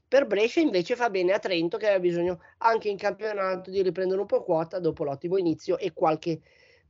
Per 0.07 0.25
Brescia 0.25 0.59
invece 0.59 0.95
fa 0.95 1.09
bene 1.09 1.33
a 1.33 1.39
Trento 1.39 1.77
che 1.77 1.85
aveva 1.85 1.99
bisogno 1.99 2.39
anche 2.59 2.89
in 2.89 2.97
campionato 2.97 3.69
di 3.69 3.81
riprendere 3.81 4.19
un 4.19 4.27
po' 4.27 4.43
quota 4.43 4.79
dopo 4.79 5.03
l'ottimo 5.03 5.37
inizio 5.37 5.77
e 5.77 5.93
qualche 5.93 6.41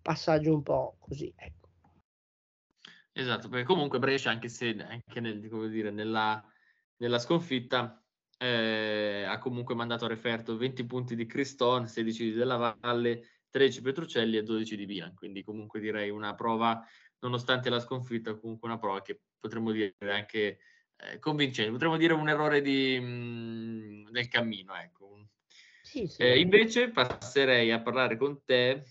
passaggio 0.02 0.54
un 0.54 0.64
po' 0.64 0.96
così 1.00 1.32
ecco. 1.36 1.68
esatto 3.12 3.50
perché 3.50 3.66
comunque 3.66 4.00
Brescia 4.00 4.30
anche 4.30 4.48
se 4.48 4.76
anche 4.88 5.20
nel, 5.20 5.40
dire, 5.70 5.92
nella, 5.92 6.42
nella 6.98 7.20
sconfitta 7.20 8.02
eh, 8.42 9.26
ha 9.28 9.38
comunque 9.38 9.76
mandato 9.76 10.06
a 10.06 10.08
referto 10.08 10.56
20 10.56 10.86
punti 10.86 11.16
di 11.16 11.26
Criston, 11.26 11.88
16 11.88 12.24
di 12.24 12.32
Della 12.32 12.76
Valle, 12.80 13.42
13 13.50 13.82
Petrucelli 13.82 14.38
e 14.38 14.44
12 14.44 14.78
di 14.78 14.86
Milan, 14.86 15.14
quindi 15.14 15.44
comunque 15.44 15.82
direi 15.82 16.10
una 16.10 16.34
prova, 16.36 16.82
nonostante 17.20 17.70
la 17.70 17.82
sconfitta, 17.82 18.36
comunque 18.36 18.70
una 18.70 18.78
prova 18.78 19.02
che 19.02 19.20
potremmo 19.38 19.72
dire 19.72 19.94
anche 20.00 20.60
eh, 20.96 21.20
convincente, 21.20 21.72
potremmo 21.72 21.98
dire 21.98 22.14
un 22.14 22.30
errore 22.30 22.62
di, 22.62 22.98
mh, 22.98 23.06
mm, 23.06 24.08
nel 24.12 24.28
cammino. 24.30 24.74
Ecco. 24.74 25.28
Sì, 25.82 26.08
sì. 26.08 26.22
Eh, 26.22 26.40
invece 26.40 26.92
passerei 26.92 27.72
a 27.72 27.82
parlare 27.82 28.16
con 28.16 28.44
te 28.46 28.84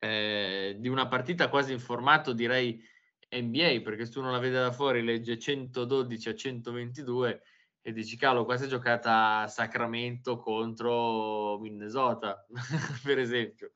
eh, 0.00 0.74
di 0.78 0.88
una 0.88 1.06
partita 1.06 1.48
quasi 1.48 1.72
in 1.72 1.80
formato 1.80 2.32
direi 2.32 2.82
NBA, 3.30 3.82
perché 3.84 4.04
se 4.04 4.18
uno 4.18 4.32
la 4.32 4.38
vede 4.38 4.58
da 4.58 4.72
fuori 4.72 5.04
legge 5.04 5.38
112 5.38 6.28
a 6.28 6.34
122 6.34 7.42
e 7.88 7.92
dici 7.92 8.18
cavolo 8.18 8.44
questa 8.44 8.66
è 8.66 8.68
giocata 8.68 9.38
a 9.38 9.46
Sacramento 9.46 10.38
contro 10.38 11.58
Minnesota 11.58 12.44
per 13.02 13.18
esempio 13.18 13.70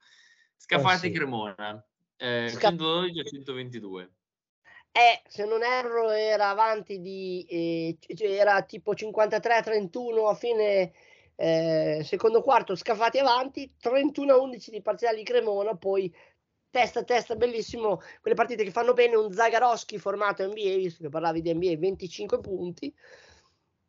Scafati 0.55 0.95
oh, 0.95 0.99
sì. 0.99 1.11
Cremona 1.13 1.87
eh, 2.17 2.49
Sca- 2.51 2.69
112 2.69 3.21
a 3.21 3.25
122 3.25 4.11
eh, 4.93 5.23
se 5.27 5.47
non 5.47 5.63
erro 5.63 6.11
era 6.11 6.51
avanti 6.51 7.01
di 7.01 7.47
eh, 7.49 7.97
era 8.19 8.61
tipo 8.65 8.95
53 8.95 9.55
a 9.55 9.63
31 9.63 10.29
a 10.29 10.35
fine 10.35 10.93
eh, 11.35 12.03
secondo 12.05 12.43
quarto 12.43 12.77
Scafati 12.77 13.19
avanti 13.19 13.73
31 13.81 14.31
a 14.31 14.37
11 14.37 14.71
di 14.71 14.83
parziali 14.83 15.17
di 15.19 15.25
Cremona 15.25 15.75
poi 15.75 16.15
testa 16.69 17.01
a 17.01 17.05
testa 17.05 17.35
bellissimo 17.35 18.03
quelle 18.21 18.37
partite 18.37 18.63
che 18.63 18.73
fanno 18.73 18.93
bene 18.93 19.17
un 19.17 19.33
Zagaroschi 19.33 19.97
formato 19.97 20.47
NBA 20.47 20.77
visto 20.77 21.03
che 21.03 21.09
parlavi 21.09 21.41
di 21.41 21.55
NBA 21.55 21.79
25 21.79 22.41
punti 22.41 22.95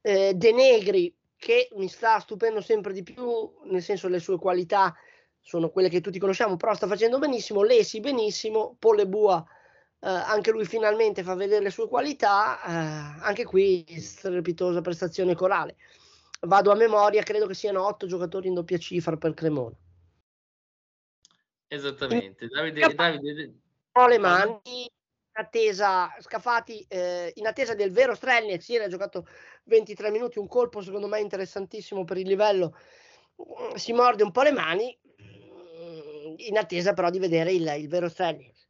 eh, 0.03 0.33
De 0.35 0.51
Negri 0.51 1.13
che 1.35 1.69
mi 1.75 1.87
sta 1.87 2.19
stupendo 2.19 2.61
sempre 2.61 2.93
di 2.93 3.01
più, 3.03 3.51
nel 3.63 3.81
senso 3.81 4.07
le 4.07 4.19
sue 4.19 4.37
qualità 4.37 4.95
sono 5.41 5.69
quelle 5.69 5.89
che 5.89 5.99
tutti 5.99 6.19
conosciamo, 6.19 6.55
però 6.55 6.75
sta 6.75 6.87
facendo 6.87 7.19
benissimo, 7.19 7.63
Lesi 7.63 7.99
benissimo, 7.99 8.75
Pole 8.79 9.07
Bua 9.07 9.43
eh, 10.03 10.09
anche 10.09 10.51
lui 10.51 10.65
finalmente 10.65 11.23
fa 11.23 11.33
vedere 11.33 11.63
le 11.63 11.69
sue 11.69 11.87
qualità, 11.87 12.61
eh, 12.61 13.23
anche 13.23 13.45
qui 13.45 13.85
strepitosa 13.99 14.81
prestazione 14.81 15.33
corale. 15.33 15.77
Vado 16.41 16.71
a 16.71 16.75
memoria, 16.75 17.23
credo 17.23 17.47
che 17.47 17.53
siano 17.53 17.85
otto 17.85 18.05
giocatori 18.05 18.49
in 18.49 18.53
doppia 18.53 18.77
cifra 18.77 19.15
per 19.15 19.33
Cremona. 19.33 19.75
Esattamente, 21.67 22.47
Davide, 22.47 22.93
Davide, 22.93 23.53
ho 23.93 24.07
le 24.07 24.17
mani 24.17 24.91
attesa, 25.33 26.15
Scafati 26.19 26.85
eh, 26.87 27.31
in 27.35 27.47
attesa 27.47 27.73
del 27.73 27.91
vero 27.91 28.15
Strelniak, 28.15 28.67
ieri 28.69 28.85
ha 28.85 28.87
giocato 28.87 29.27
23 29.65 30.11
minuti, 30.11 30.39
un 30.39 30.47
colpo 30.47 30.81
secondo 30.81 31.07
me 31.07 31.19
interessantissimo 31.19 32.03
per 32.03 32.17
il 32.17 32.27
livello, 32.27 32.77
mm, 33.41 33.75
si 33.75 33.93
morde 33.93 34.23
un 34.23 34.31
po' 34.31 34.43
le 34.43 34.51
mani, 34.51 34.97
mm, 35.21 36.35
in 36.37 36.57
attesa 36.57 36.93
però 36.93 37.09
di 37.09 37.19
vedere 37.19 37.51
il, 37.51 37.67
il 37.77 37.87
vero 37.87 38.09
Strelniak. 38.09 38.61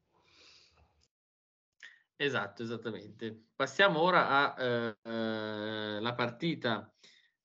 Esatto, 2.16 2.64
esattamente. 2.64 3.48
Passiamo 3.56 4.00
ora 4.00 4.56
alla 4.56 6.10
eh, 6.10 6.16
partita 6.16 6.94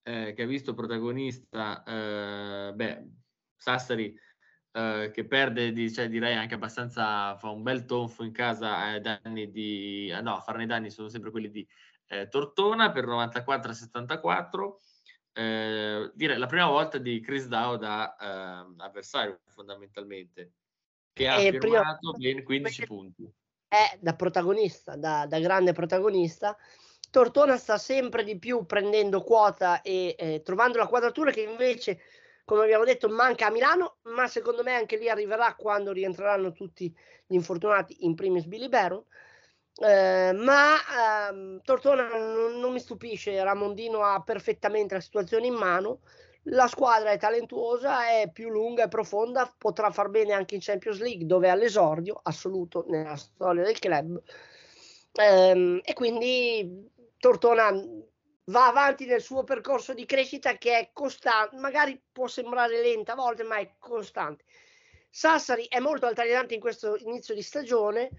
eh, 0.02 0.32
che 0.34 0.42
ha 0.42 0.46
visto 0.46 0.74
protagonista 0.74 1.82
eh, 1.82 2.72
beh, 2.74 3.04
Sassari 3.56 4.16
eh, 4.78 5.10
che 5.12 5.26
perde, 5.26 5.72
di, 5.72 5.92
cioè, 5.92 6.08
direi 6.08 6.34
anche 6.36 6.54
abbastanza, 6.54 7.36
fa 7.36 7.50
un 7.50 7.64
bel 7.64 7.84
tonfo 7.84 8.22
in 8.22 8.30
casa 8.30 8.76
ai 8.76 9.00
danni 9.00 9.50
di, 9.50 10.14
no, 10.22 10.36
a 10.36 10.40
farne 10.40 10.66
danni 10.66 10.90
sono 10.90 11.08
sempre 11.08 11.32
quelli 11.32 11.50
di 11.50 11.66
eh, 12.06 12.28
Tortona 12.28 12.92
per 12.92 13.04
94 13.04 13.70
a 13.72 13.74
74. 13.74 14.80
Eh, 15.32 16.10
direi 16.14 16.38
la 16.38 16.46
prima 16.46 16.66
volta 16.66 16.98
di 16.98 17.20
Chris 17.20 17.46
Dow 17.46 17.76
da 17.76 18.16
eh, 18.16 18.74
avversario 18.78 19.40
fondamentalmente 19.46 20.52
che 21.12 21.28
ha 21.28 21.38
e 21.38 21.50
firmato 21.52 22.12
ben 22.12 22.42
15 22.42 22.86
punti 22.86 23.30
è 23.68 23.96
da 24.00 24.16
protagonista 24.16 24.96
da, 24.96 25.26
da, 25.26 25.38
grande 25.38 25.72
protagonista 25.72 26.56
Tortona 27.10 27.56
sta 27.56 27.78
sempre 27.78 28.24
di 28.24 28.36
più 28.36 28.66
prendendo 28.66 29.22
quota 29.22 29.80
e 29.82 30.16
eh, 30.18 30.42
trovando 30.42 30.78
la 30.78 30.88
quadratura 30.88 31.30
che 31.30 31.42
invece 31.42 32.00
come 32.48 32.62
abbiamo 32.62 32.84
detto 32.84 33.10
manca 33.10 33.48
a 33.48 33.50
Milano 33.50 33.98
ma 34.04 34.26
secondo 34.26 34.62
me 34.62 34.72
anche 34.74 34.96
lì 34.96 35.10
arriverà 35.10 35.54
quando 35.54 35.92
rientreranno 35.92 36.52
tutti 36.52 36.90
gli 37.26 37.34
infortunati 37.34 38.06
in 38.06 38.14
primis 38.14 38.46
Billy 38.46 38.70
Baron 38.70 39.04
eh, 39.80 40.32
ma 40.32 41.28
ehm, 41.30 41.60
Tortona 41.62 42.08
non, 42.08 42.58
non, 42.58 42.72
mi 42.72 42.80
stupisce, 42.80 43.40
Ramondino 43.42 44.02
ha 44.02 44.20
perfettamente 44.22 44.94
la 44.94 45.00
situazione 45.00 45.46
in 45.46 45.54
mano, 45.54 46.00
la 46.44 46.66
squadra 46.66 47.10
è 47.10 47.18
talentuosa, 47.18 48.08
è 48.08 48.30
più 48.32 48.48
lunga 48.48 48.84
e 48.84 48.88
profonda, 48.88 49.52
potrà 49.56 49.90
far 49.90 50.08
bene 50.08 50.32
anche 50.32 50.56
in 50.56 50.60
Champions 50.62 50.98
League 50.98 51.26
dove 51.26 51.46
è 51.46 51.50
all'esordio 51.50 52.18
assoluto 52.22 52.86
nella 52.88 53.16
storia 53.16 53.62
del 53.62 53.78
club. 53.78 54.20
Ehm, 55.12 55.80
e 55.84 55.92
quindi 55.92 56.90
Tortona 57.18 57.70
va 58.48 58.66
avanti 58.66 59.06
nel 59.06 59.20
suo 59.20 59.44
percorso 59.44 59.94
di 59.94 60.04
crescita 60.04 60.56
che 60.58 60.78
è 60.78 60.90
costante, 60.92 61.56
magari 61.56 62.00
può 62.12 62.26
sembrare 62.26 62.80
lenta 62.80 63.12
a 63.12 63.16
volte 63.16 63.42
ma 63.42 63.56
è 63.56 63.74
costante. 63.78 64.44
Sassari 65.10 65.66
è 65.68 65.78
molto 65.78 66.06
altalenante 66.06 66.54
in 66.54 66.60
questo 66.60 66.96
inizio 66.96 67.34
di 67.34 67.42
stagione 67.42 68.10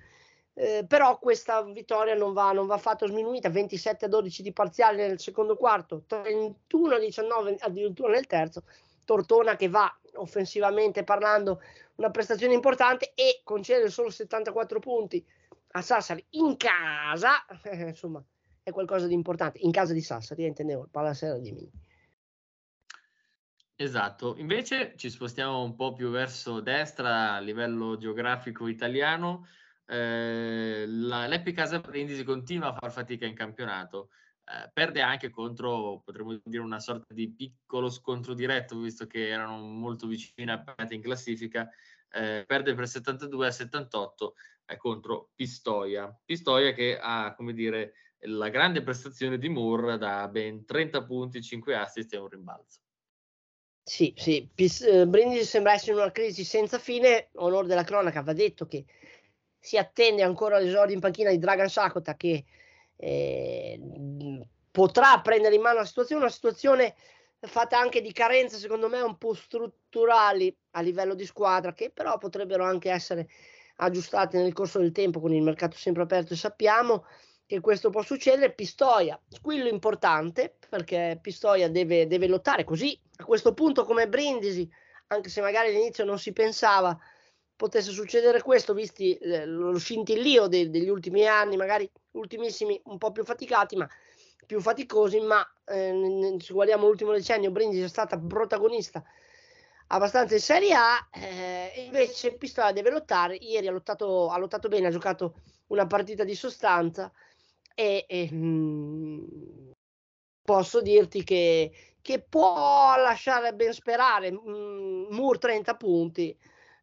eh, 0.60 0.86
però 0.86 1.18
questa 1.20 1.64
vittoria 1.64 2.16
non 2.16 2.34
va, 2.34 2.52
non 2.52 2.68
va 2.68 2.76
affatto 2.76 3.08
sminuita, 3.08 3.50
27 3.50 4.06
a 4.06 4.08
12 4.10 4.42
di 4.42 4.52
parziale 4.52 5.08
nel 5.08 5.20
secondo 5.20 5.56
quarto, 5.56 6.04
31 6.06 6.96
a 6.96 7.00
19 7.00 7.56
addirittura 7.60 8.12
nel 8.12 8.28
terzo, 8.28 8.64
Tortona 9.06 9.56
che 9.56 9.70
va 9.70 9.90
offensivamente 10.16 11.06
parlando 11.06 11.62
una 11.96 12.12
prestazione 12.12 12.54
importante 12.54 13.14
e 13.16 13.40
concede 13.44 13.90
solo 13.90 14.10
74 14.10 14.80
punti 14.80 15.26
a 15.72 15.82
Sassari 15.82 16.26
in 16.32 16.58
casa, 16.58 17.46
insomma 17.72 18.22
è 18.64 18.72
qualcosa 18.72 19.08
di 19.08 19.14
importante, 19.14 19.60
in 19.60 19.72
casa 19.72 19.94
di 19.94 20.02
Sassari, 20.02 20.46
intendevo, 20.46 20.88
Palasera 20.92 21.38
di 21.38 21.52
Mini. 21.52 21.72
Esatto, 23.76 24.36
invece 24.38 24.94
ci 24.98 25.10
spostiamo 25.10 25.64
un 25.64 25.76
po' 25.76 25.94
più 25.94 26.10
verso 26.10 26.60
destra 26.60 27.34
a 27.36 27.40
livello 27.40 27.98
geografico 27.98 28.68
italiano 28.68 29.46
eh, 29.92 30.86
la, 30.88 31.26
l'Epic 31.26 31.56
Casa 31.56 31.80
Brindisi 31.80 32.24
continua 32.24 32.70
a 32.70 32.78
far 32.80 32.92
fatica 32.92 33.26
in 33.26 33.34
campionato. 33.34 34.10
Eh, 34.46 34.70
perde 34.72 35.02
anche 35.02 35.32
contro, 35.32 36.02
potremmo 36.06 36.40
dire, 36.44 36.62
una 36.62 36.80
sorta 36.80 37.12
di 37.12 37.32
piccolo 37.32 37.90
scontro 37.90 38.36
diretto, 38.36 38.80
visto 38.80 39.08
che 39.08 39.28
erano 39.28 39.58
molto 39.58 40.06
vicini 40.06 40.52
a 40.52 40.64
in 40.90 41.02
classifica. 41.02 41.68
Eh, 42.12 42.44
perde 42.48 42.74
per 42.74 42.88
72 42.88 43.48
a 43.48 43.52
78 43.52 44.36
eh, 44.66 44.78
contro 44.78 45.30
Pistoia. 45.36 46.16
Pistoia 46.24 46.74
che 46.74 46.98
ha, 47.00 47.34
come 47.36 47.54
dire, 47.54 47.94
la 48.24 48.50
grande 48.50 48.82
prestazione 48.82 49.38
di 49.38 49.50
Moore 49.50 49.98
da 49.98 50.28
ben 50.28 50.66
30 50.66 51.04
punti, 51.04 51.42
5 51.42 51.76
assist 51.76 52.14
e 52.14 52.18
un 52.18 52.28
rimbalzo. 52.28 52.80
Sì, 53.84 54.14
sì, 54.16 54.48
Pis- 54.54 54.82
eh, 54.82 55.08
Brindisi 55.08 55.46
sembra 55.46 55.74
essere 55.74 55.94
in 55.94 55.98
una 56.00 56.12
crisi 56.12 56.44
senza 56.44 56.78
fine. 56.78 57.30
Onore 57.36 57.68
della 57.68 57.84
cronaca 57.84 58.22
va 58.22 58.34
detto 58.34 58.68
che 58.68 58.86
si 59.58 59.78
attende 59.78 60.22
ancora 60.22 60.60
l'esordio 60.60 60.94
in 60.94 61.02
panchina 61.02 61.32
di 61.32 61.40
Dragan 61.40 61.70
Sakota 61.70 62.16
che 62.16 62.46
eh, 62.96 63.80
potrà 64.72 65.20
prendere 65.22 65.56
in 65.56 65.62
mano 65.62 65.80
la 65.80 65.86
situazione, 65.86 66.22
una 66.22 66.32
situazione 66.32 66.96
fatta 67.48 67.80
anche 67.80 68.02
di 68.02 68.12
carenze 68.12 68.58
secondo 68.58 68.90
me 68.90 69.00
un 69.02 69.18
po' 69.18 69.34
strutturali 69.34 70.56
a 70.72 70.82
livello 70.82 71.14
di 71.14 71.26
squadra 71.26 71.74
che 71.74 71.90
però 71.90 72.18
potrebbero 72.18 72.64
anche 72.64 72.92
essere 72.92 73.30
aggiustate 73.78 74.38
nel 74.38 74.54
corso 74.54 74.80
del 74.80 74.92
tempo 74.92 75.20
con 75.20 75.34
il 75.34 75.42
mercato 75.42 75.78
sempre 75.78 76.04
aperto 76.04 76.34
e 76.34 76.38
sappiamo 76.38 77.06
che 77.46 77.62
questo 77.62 77.90
può 77.90 78.04
succedere. 78.04 78.54
Pistoia, 78.54 79.20
squillo 79.28 79.68
importante 79.68 80.58
perché 80.70 81.18
Pistoia 81.20 81.70
deve, 81.70 82.06
deve 82.06 82.28
lottare 82.28 82.64
così 82.64 83.00
a 83.18 83.26
questo 83.26 83.54
punto 83.54 83.86
come 83.86 84.08
Brindisi, 84.08 84.70
anche 85.08 85.30
se 85.30 85.42
magari 85.42 85.70
all'inizio 85.70 86.06
non 86.06 86.20
si 86.20 86.32
pensava 86.32 86.96
potesse 87.56 87.92
succedere 87.92 88.42
questo, 88.42 88.74
visti 88.74 89.16
eh, 89.16 89.46
lo 89.46 89.78
scintillio 89.78 90.48
de- 90.48 90.70
degli 90.70 90.88
ultimi 90.88 91.28
anni, 91.28 91.58
magari 91.58 91.90
ultimissimi 92.12 92.80
un 92.86 92.98
po' 92.98 93.12
più 93.12 93.26
faticati, 93.26 93.76
ma 93.76 93.90
più 94.46 94.60
faticosi, 94.62 95.20
ma 95.20 95.46
eh, 95.66 96.38
se 96.40 96.54
guardiamo 96.54 96.88
l'ultimo 96.88 97.12
decennio, 97.12 97.52
Brindisi 97.52 97.84
è 97.84 97.88
stata 97.88 98.18
protagonista 98.18 99.04
abbastanza 99.92 100.36
in 100.36 100.42
Serie 100.42 100.74
A, 100.74 101.08
eh, 101.14 101.74
invece 101.86 102.34
Pistola 102.34 102.72
deve 102.72 102.92
lottare, 102.92 103.36
ieri 103.36 103.68
ha 103.68 103.72
lottato, 103.72 104.30
ha 104.30 104.38
lottato 104.38 104.68
bene, 104.68 104.88
ha 104.88 104.92
giocato 104.92 105.36
una 105.68 105.88
partita 105.88 106.24
di 106.24 106.36
sostanza 106.36 107.12
e, 107.74 108.06
e 108.08 108.30
mh, 108.32 108.38
mm, 108.38 109.72
posso 110.44 110.82
dirti 110.82 111.24
che, 111.24 111.72
che, 112.02 112.22
può 112.22 112.96
lasciare 112.98 113.54
ben 113.54 113.74
sperare, 113.74 114.32
mh, 114.32 114.40
mm, 114.48 115.06
Mur 115.12 115.38
30 115.40 115.76
punti, 115.76 116.38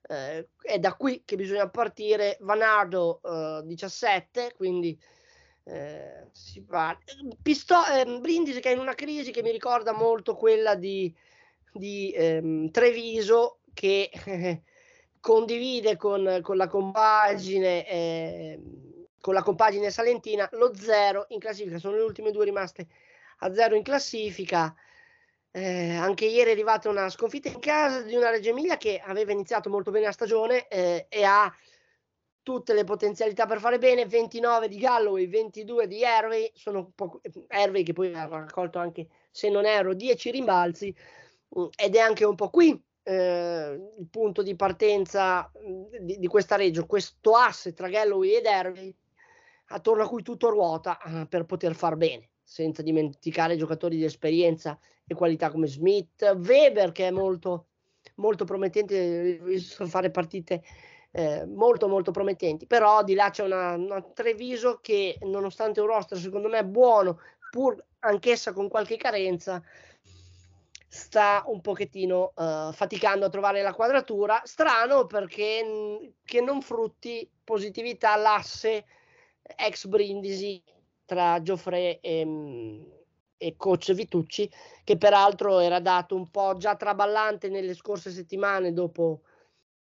eh, 0.08 0.48
è 0.62 0.78
da 0.78 0.94
qui 0.94 1.22
che 1.24 1.36
bisogna 1.36 1.68
partire. 1.68 2.38
Vanardo 2.40 3.20
eh, 3.22 3.62
17, 3.64 4.54
quindi 4.56 4.98
eh, 5.68 6.28
si 6.30 6.64
va. 6.66 6.96
Pisto- 7.42 7.84
ehm, 7.86 8.20
Brindisi 8.20 8.60
che 8.60 8.70
è 8.70 8.72
in 8.72 8.78
una 8.78 8.94
crisi 8.94 9.32
che 9.32 9.42
mi 9.42 9.50
ricorda 9.50 9.92
molto 9.92 10.36
quella 10.36 10.76
di, 10.76 11.12
di 11.72 12.12
ehm, 12.14 12.70
Treviso 12.70 13.58
che 13.74 14.10
condivide 15.20 15.96
con, 15.96 16.38
con, 16.42 16.56
la 16.56 16.68
compagine 16.68 17.84
ehm, 17.88 19.06
con 19.20 19.34
la 19.34 19.42
compagine 19.42 19.90
salentina 19.90 20.48
lo 20.52 20.72
zero 20.72 21.26
in 21.30 21.40
classifica. 21.40 21.78
Sono 21.78 21.96
le 21.96 22.02
ultime 22.02 22.30
due 22.30 22.44
rimaste 22.44 22.86
a 23.38 23.52
zero 23.52 23.74
in 23.74 23.82
classifica. 23.82 24.72
Eh, 25.50 25.96
anche 25.96 26.26
ieri 26.26 26.50
è 26.50 26.52
arrivata 26.52 26.88
una 26.88 27.08
sconfitta 27.08 27.48
in 27.48 27.58
casa 27.58 28.02
di 28.02 28.14
una 28.14 28.30
Reggio 28.30 28.50
Emilia 28.50 28.76
che 28.76 29.02
aveva 29.04 29.32
iniziato 29.32 29.68
molto 29.68 29.90
bene 29.90 30.04
la 30.04 30.12
stagione 30.12 30.68
eh, 30.68 31.06
e 31.08 31.24
ha 31.24 31.52
tutte 32.46 32.74
le 32.74 32.84
potenzialità 32.84 33.44
per 33.44 33.58
fare 33.58 33.76
bene. 33.76 34.06
29 34.06 34.68
di 34.68 34.78
Galloway, 34.78 35.26
22 35.26 35.88
di 35.88 36.04
Hervey, 36.04 36.48
sono 36.54 36.92
poco, 36.94 37.20
Hervey 37.48 37.82
che 37.82 37.92
poi 37.92 38.14
ha 38.14 38.28
raccolto 38.28 38.78
anche, 38.78 39.08
se 39.32 39.50
non 39.50 39.66
ero, 39.66 39.94
10 39.94 40.30
rimbalzi 40.30 40.94
mm, 41.58 41.64
ed 41.76 41.96
è 41.96 41.98
anche 41.98 42.24
un 42.24 42.36
po' 42.36 42.48
qui 42.48 42.80
eh, 43.02 43.90
il 43.98 44.06
punto 44.08 44.44
di 44.44 44.54
partenza 44.54 45.50
mm, 45.58 45.96
di, 46.02 46.18
di, 46.20 46.26
questa 46.28 46.54
Reggio, 46.54 46.86
questo 46.86 47.32
asse 47.32 47.72
tra 47.72 47.88
Galloway 47.88 48.36
ed 48.36 48.44
Hervey 48.44 48.94
attorno 49.70 50.04
a 50.04 50.08
cui 50.08 50.22
tutto 50.22 50.48
ruota 50.48 51.00
uh, 51.04 51.26
per 51.26 51.46
poter 51.46 51.74
far 51.74 51.96
bene, 51.96 52.30
senza 52.44 52.80
dimenticare 52.80 53.56
giocatori 53.56 53.96
di 53.96 54.04
esperienza 54.04 54.78
e 55.04 55.14
qualità 55.16 55.50
come 55.50 55.66
Smith, 55.66 56.22
Weber 56.36 56.92
che 56.92 57.08
è 57.08 57.10
molto, 57.10 57.66
molto 58.16 58.44
promettente, 58.44 59.40
visto 59.42 59.84
fare 59.88 60.12
partite 60.12 60.62
eh, 61.16 61.46
molto 61.46 61.88
molto 61.88 62.10
promettenti, 62.10 62.66
però 62.66 63.02
di 63.02 63.14
là 63.14 63.30
c'è 63.30 63.42
una, 63.42 63.72
una 63.72 64.02
Treviso 64.02 64.80
che 64.82 65.16
nonostante 65.22 65.80
un 65.80 65.86
roster 65.86 66.18
secondo 66.18 66.48
me 66.48 66.62
buono, 66.62 67.20
pur 67.50 67.82
anch'essa 68.00 68.52
con 68.52 68.68
qualche 68.68 68.98
carenza, 68.98 69.62
sta 70.86 71.42
un 71.46 71.62
pochettino 71.62 72.32
uh, 72.34 72.70
faticando 72.70 73.24
a 73.24 73.30
trovare 73.30 73.62
la 73.62 73.72
quadratura. 73.72 74.42
Strano 74.44 75.06
perché 75.06 75.62
n- 75.62 76.12
che 76.22 76.42
non 76.42 76.60
frutti 76.60 77.26
positività 77.42 78.14
l'asse 78.16 78.84
ex 79.56 79.86
Brindisi 79.86 80.62
tra 81.06 81.40
Geoffrey 81.40 81.98
e, 82.02 82.24
mm, 82.26 82.82
e 83.38 83.56
coach 83.56 83.94
Vitucci, 83.94 84.50
che 84.84 84.98
peraltro 84.98 85.60
era 85.60 85.80
dato 85.80 86.14
un 86.14 86.30
po' 86.30 86.56
già 86.58 86.76
traballante 86.76 87.48
nelle 87.48 87.72
scorse 87.72 88.10
settimane 88.10 88.74
dopo, 88.74 89.22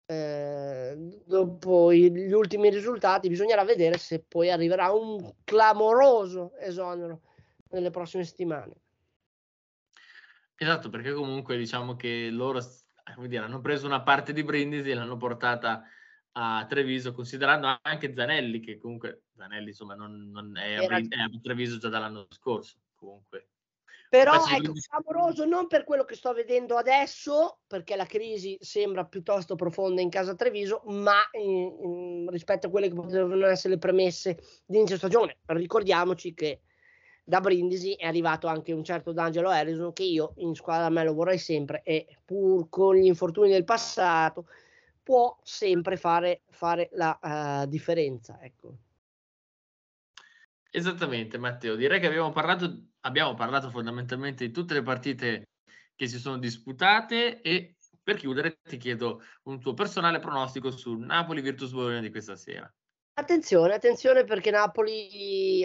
eh, 0.07 0.97
dopo 1.25 1.92
gli 1.92 2.33
ultimi 2.33 2.71
risultati. 2.71 3.29
Bisognerà 3.29 3.64
vedere 3.64 3.99
se 3.99 4.21
poi 4.27 4.51
arriverà 4.51 4.90
un 4.92 5.33
clamoroso 5.45 6.57
esonero 6.59 7.21
nelle 7.71 7.90
prossime 7.90 8.25
settimane. 8.25 8.73
Esatto, 10.55 10.88
perché 10.88 11.12
comunque 11.12 11.59
diciamo 11.59 11.97
che 11.97 12.31
loro 12.31 12.61
dire, 13.27 13.45
hanno 13.45 13.61
preso 13.61 13.87
una 13.87 14.03
parte 14.03 14.33
di 14.33 14.42
Brindisi 14.42 14.90
e 14.90 14.95
l'hanno 14.95 15.16
portata 15.16 15.83
a 16.33 16.64
Treviso, 16.66 17.12
considerando 17.12 17.79
anche 17.83 18.14
Zanelli, 18.14 18.61
che 18.61 18.79
comunque 18.79 19.25
Zanelli 19.35 19.69
insomma 19.69 19.95
non, 19.95 20.31
non 20.31 20.57
è, 20.57 20.77
a, 20.77 20.81
è, 20.81 21.19
a, 21.19 21.31
Treviso 21.42 21.79
già 21.79 21.88
dall'anno 21.88 22.27
scorso. 22.31 22.79
Comunque. 22.95 23.49
Però 24.09 24.35
ecco, 24.47 24.73
clamoroso 24.88 25.45
non 25.45 25.66
per 25.66 25.85
quello 25.85 26.05
che 26.05 26.14
sto 26.14 26.33
vedendo 26.33 26.77
adesso, 26.77 27.59
perché 27.66 27.97
la 27.97 28.07
crisi 28.07 28.57
sembra 28.61 29.05
piuttosto 29.05 29.57
profonda 29.57 30.01
in 30.01 30.11
casa 30.11 30.35
Treviso, 30.35 30.83
ma 30.87 31.19
in, 31.33 31.77
in, 31.83 32.31
rispetto 32.31 32.69
a 32.69 32.71
quelle 32.71 32.88
che 32.88 32.95
potevano 32.95 33.47
essere 33.47 33.75
le 33.75 33.81
premesse 33.81 34.38
di 34.64 34.77
inizio 34.77 34.97
stagione. 34.97 35.38
Ricordiamoci 35.47 36.35
che 36.35 36.61
da 37.25 37.40
Brindisi 37.40 37.95
è 37.95 38.07
arrivato 38.07 38.47
anche 38.47 38.73
un 38.73 38.85
certo 38.85 39.11
D'Angelo 39.12 39.51
Harrison 39.51 39.92
che 39.92 40.05
io 40.05 40.35
in 40.37 40.55
squadra 40.55 40.88
me 40.90 41.03
lo 41.03 41.12
vorrei 41.12 41.38
sempre 41.38 41.83
e 41.83 42.07
pur 42.25 42.69
con 42.69 42.95
gli 42.95 43.07
infortuni 43.07 43.51
del 43.51 43.64
passato 43.64 44.47
può 45.03 45.37
sempre 45.42 45.97
fare, 45.97 46.42
fare 46.51 46.88
la 46.92 47.19
uh, 47.21 47.66
differenza. 47.66 48.38
Ecco. 48.40 48.77
Esattamente 50.71 51.38
Matteo, 51.38 51.75
direi 51.75 51.99
che 51.99 52.07
abbiamo 52.07 52.31
parlato, 52.31 52.90
abbiamo 53.07 53.35
parlato 53.35 53.71
fondamentalmente 53.71 54.45
di 54.45 54.53
tutte 54.53 54.75
le 54.75 54.83
partite 54.83 55.51
che 55.95 56.09
si 56.09 56.19
sono 56.19 56.38
disputate 56.38 57.40
e 57.40 57.77
per 58.03 58.16
chiudere 58.16 58.59
ti 58.62 58.77
chiedo 58.77 59.23
un 59.45 59.61
tuo 59.61 59.75
personale 59.75 60.19
pronostico 60.19 60.71
su 60.71 60.95
Napoli 60.95 61.40
Virtus 61.40 61.73
Bologna 61.73 62.01
di 62.01 62.11
questa 62.11 62.37
sera. 62.37 62.71
Attenzione, 63.14 63.75
attenzione 63.75 64.25
perché 64.25 64.51
Napoli 64.51 65.62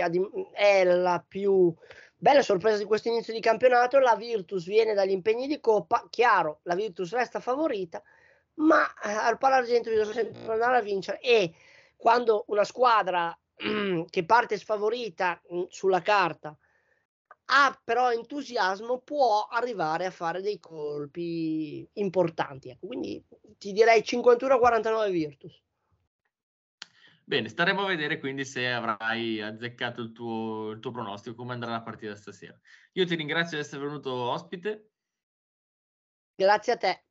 è 0.54 0.84
la 0.86 1.24
più 1.28 1.74
bella 2.16 2.42
sorpresa 2.42 2.78
di 2.78 2.86
questo 2.86 3.10
inizio 3.10 3.34
di 3.34 3.42
campionato. 3.42 4.00
La 4.00 4.16
Virtus 4.16 4.66
viene 4.66 4.94
dagli 4.94 5.12
impegni 5.12 5.48
di 5.48 5.60
Coppa, 5.60 6.08
chiaro, 6.10 6.62
la 6.64 6.76
Virtus 6.76 7.12
resta 7.12 7.42
favorita, 7.42 8.02
ma 8.56 8.86
eh, 9.04 9.12
al 9.12 9.38
Palagento 9.38 9.90
bisogna 9.90 10.14
sempre 10.14 10.54
andare 10.54 10.78
a 10.78 10.82
vincere 10.82 11.20
e 11.20 11.54
quando 11.98 12.46
una 12.48 12.64
squadra 12.64 13.38
che 14.10 14.26
parte 14.26 14.58
sfavorita 14.58 15.42
mm, 15.54 15.64
sulla 15.68 16.02
carta 16.02 16.58
ha 17.54 17.80
però 17.84 18.12
entusiasmo 18.12 19.00
può 19.00 19.48
arrivare 19.50 20.06
a 20.06 20.12
fare 20.12 20.42
dei 20.42 20.60
colpi 20.60 21.88
importanti. 21.94 22.70
Ecco. 22.70 22.88
Quindi 22.88 23.24
ti 23.58 23.74
direi 23.74 24.02
51-49 24.02 25.12
Virtus. 25.12 25.62
Bene, 27.24 27.50
staremo 27.50 27.84
a 27.84 27.88
vedere 27.88 28.20
quindi 28.20 28.46
se 28.46 28.70
avrai 28.70 29.42
azzeccato 29.42 30.02
il 30.02 30.12
tuo, 30.12 30.72
il 30.72 30.80
tuo 30.80 30.92
pronostico, 30.92 31.36
come 31.36 31.54
andrà 31.54 31.72
la 31.72 31.82
partita 31.82 32.16
stasera. 32.16 32.58
Io 32.94 33.06
ti 33.06 33.16
ringrazio 33.16 33.58
di 33.58 33.64
essere 33.64 33.84
venuto 33.86 34.12
ospite. 34.12 34.90
Grazie 36.36 36.74
a 36.74 36.78
te. 36.78 37.04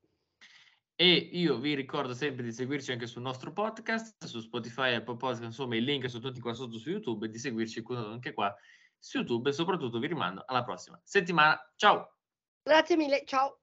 E 0.95 1.15
io 1.15 1.59
vi 1.59 1.75
ricordo 1.75 2.13
sempre 2.13 2.45
di 2.45 2.53
seguirci 2.53 2.93
anche 2.93 3.07
sul 3.07 3.23
nostro 3.23 3.53
podcast, 3.53 4.25
su 4.25 4.41
Spotify, 4.41 4.95
Apple 4.95 5.17
Podcast, 5.17 5.43
insomma 5.43 5.77
i 5.77 5.83
link 5.83 6.09
sono 6.11 6.23
tutti 6.23 6.41
qua 6.41 6.53
sotto 6.53 6.77
su 6.77 6.91
YouTube 6.91 7.25
e 7.27 7.31
di 7.31 7.39
seguirci 7.39 7.83
anche 7.89 8.35
qua 8.35 8.55
su 9.01 9.17
YouTube 9.19 9.51
e 9.51 9.53
soprattutto 9.53 9.99
vi 9.99 10.07
rimando 10.07 10.45
alla 10.47 10.63
prossima 10.63 11.01
settimana. 11.03 11.59
Ciao! 11.75 12.15
Grazie 12.63 12.97
mille, 12.97 13.25
ciao! 13.27 13.61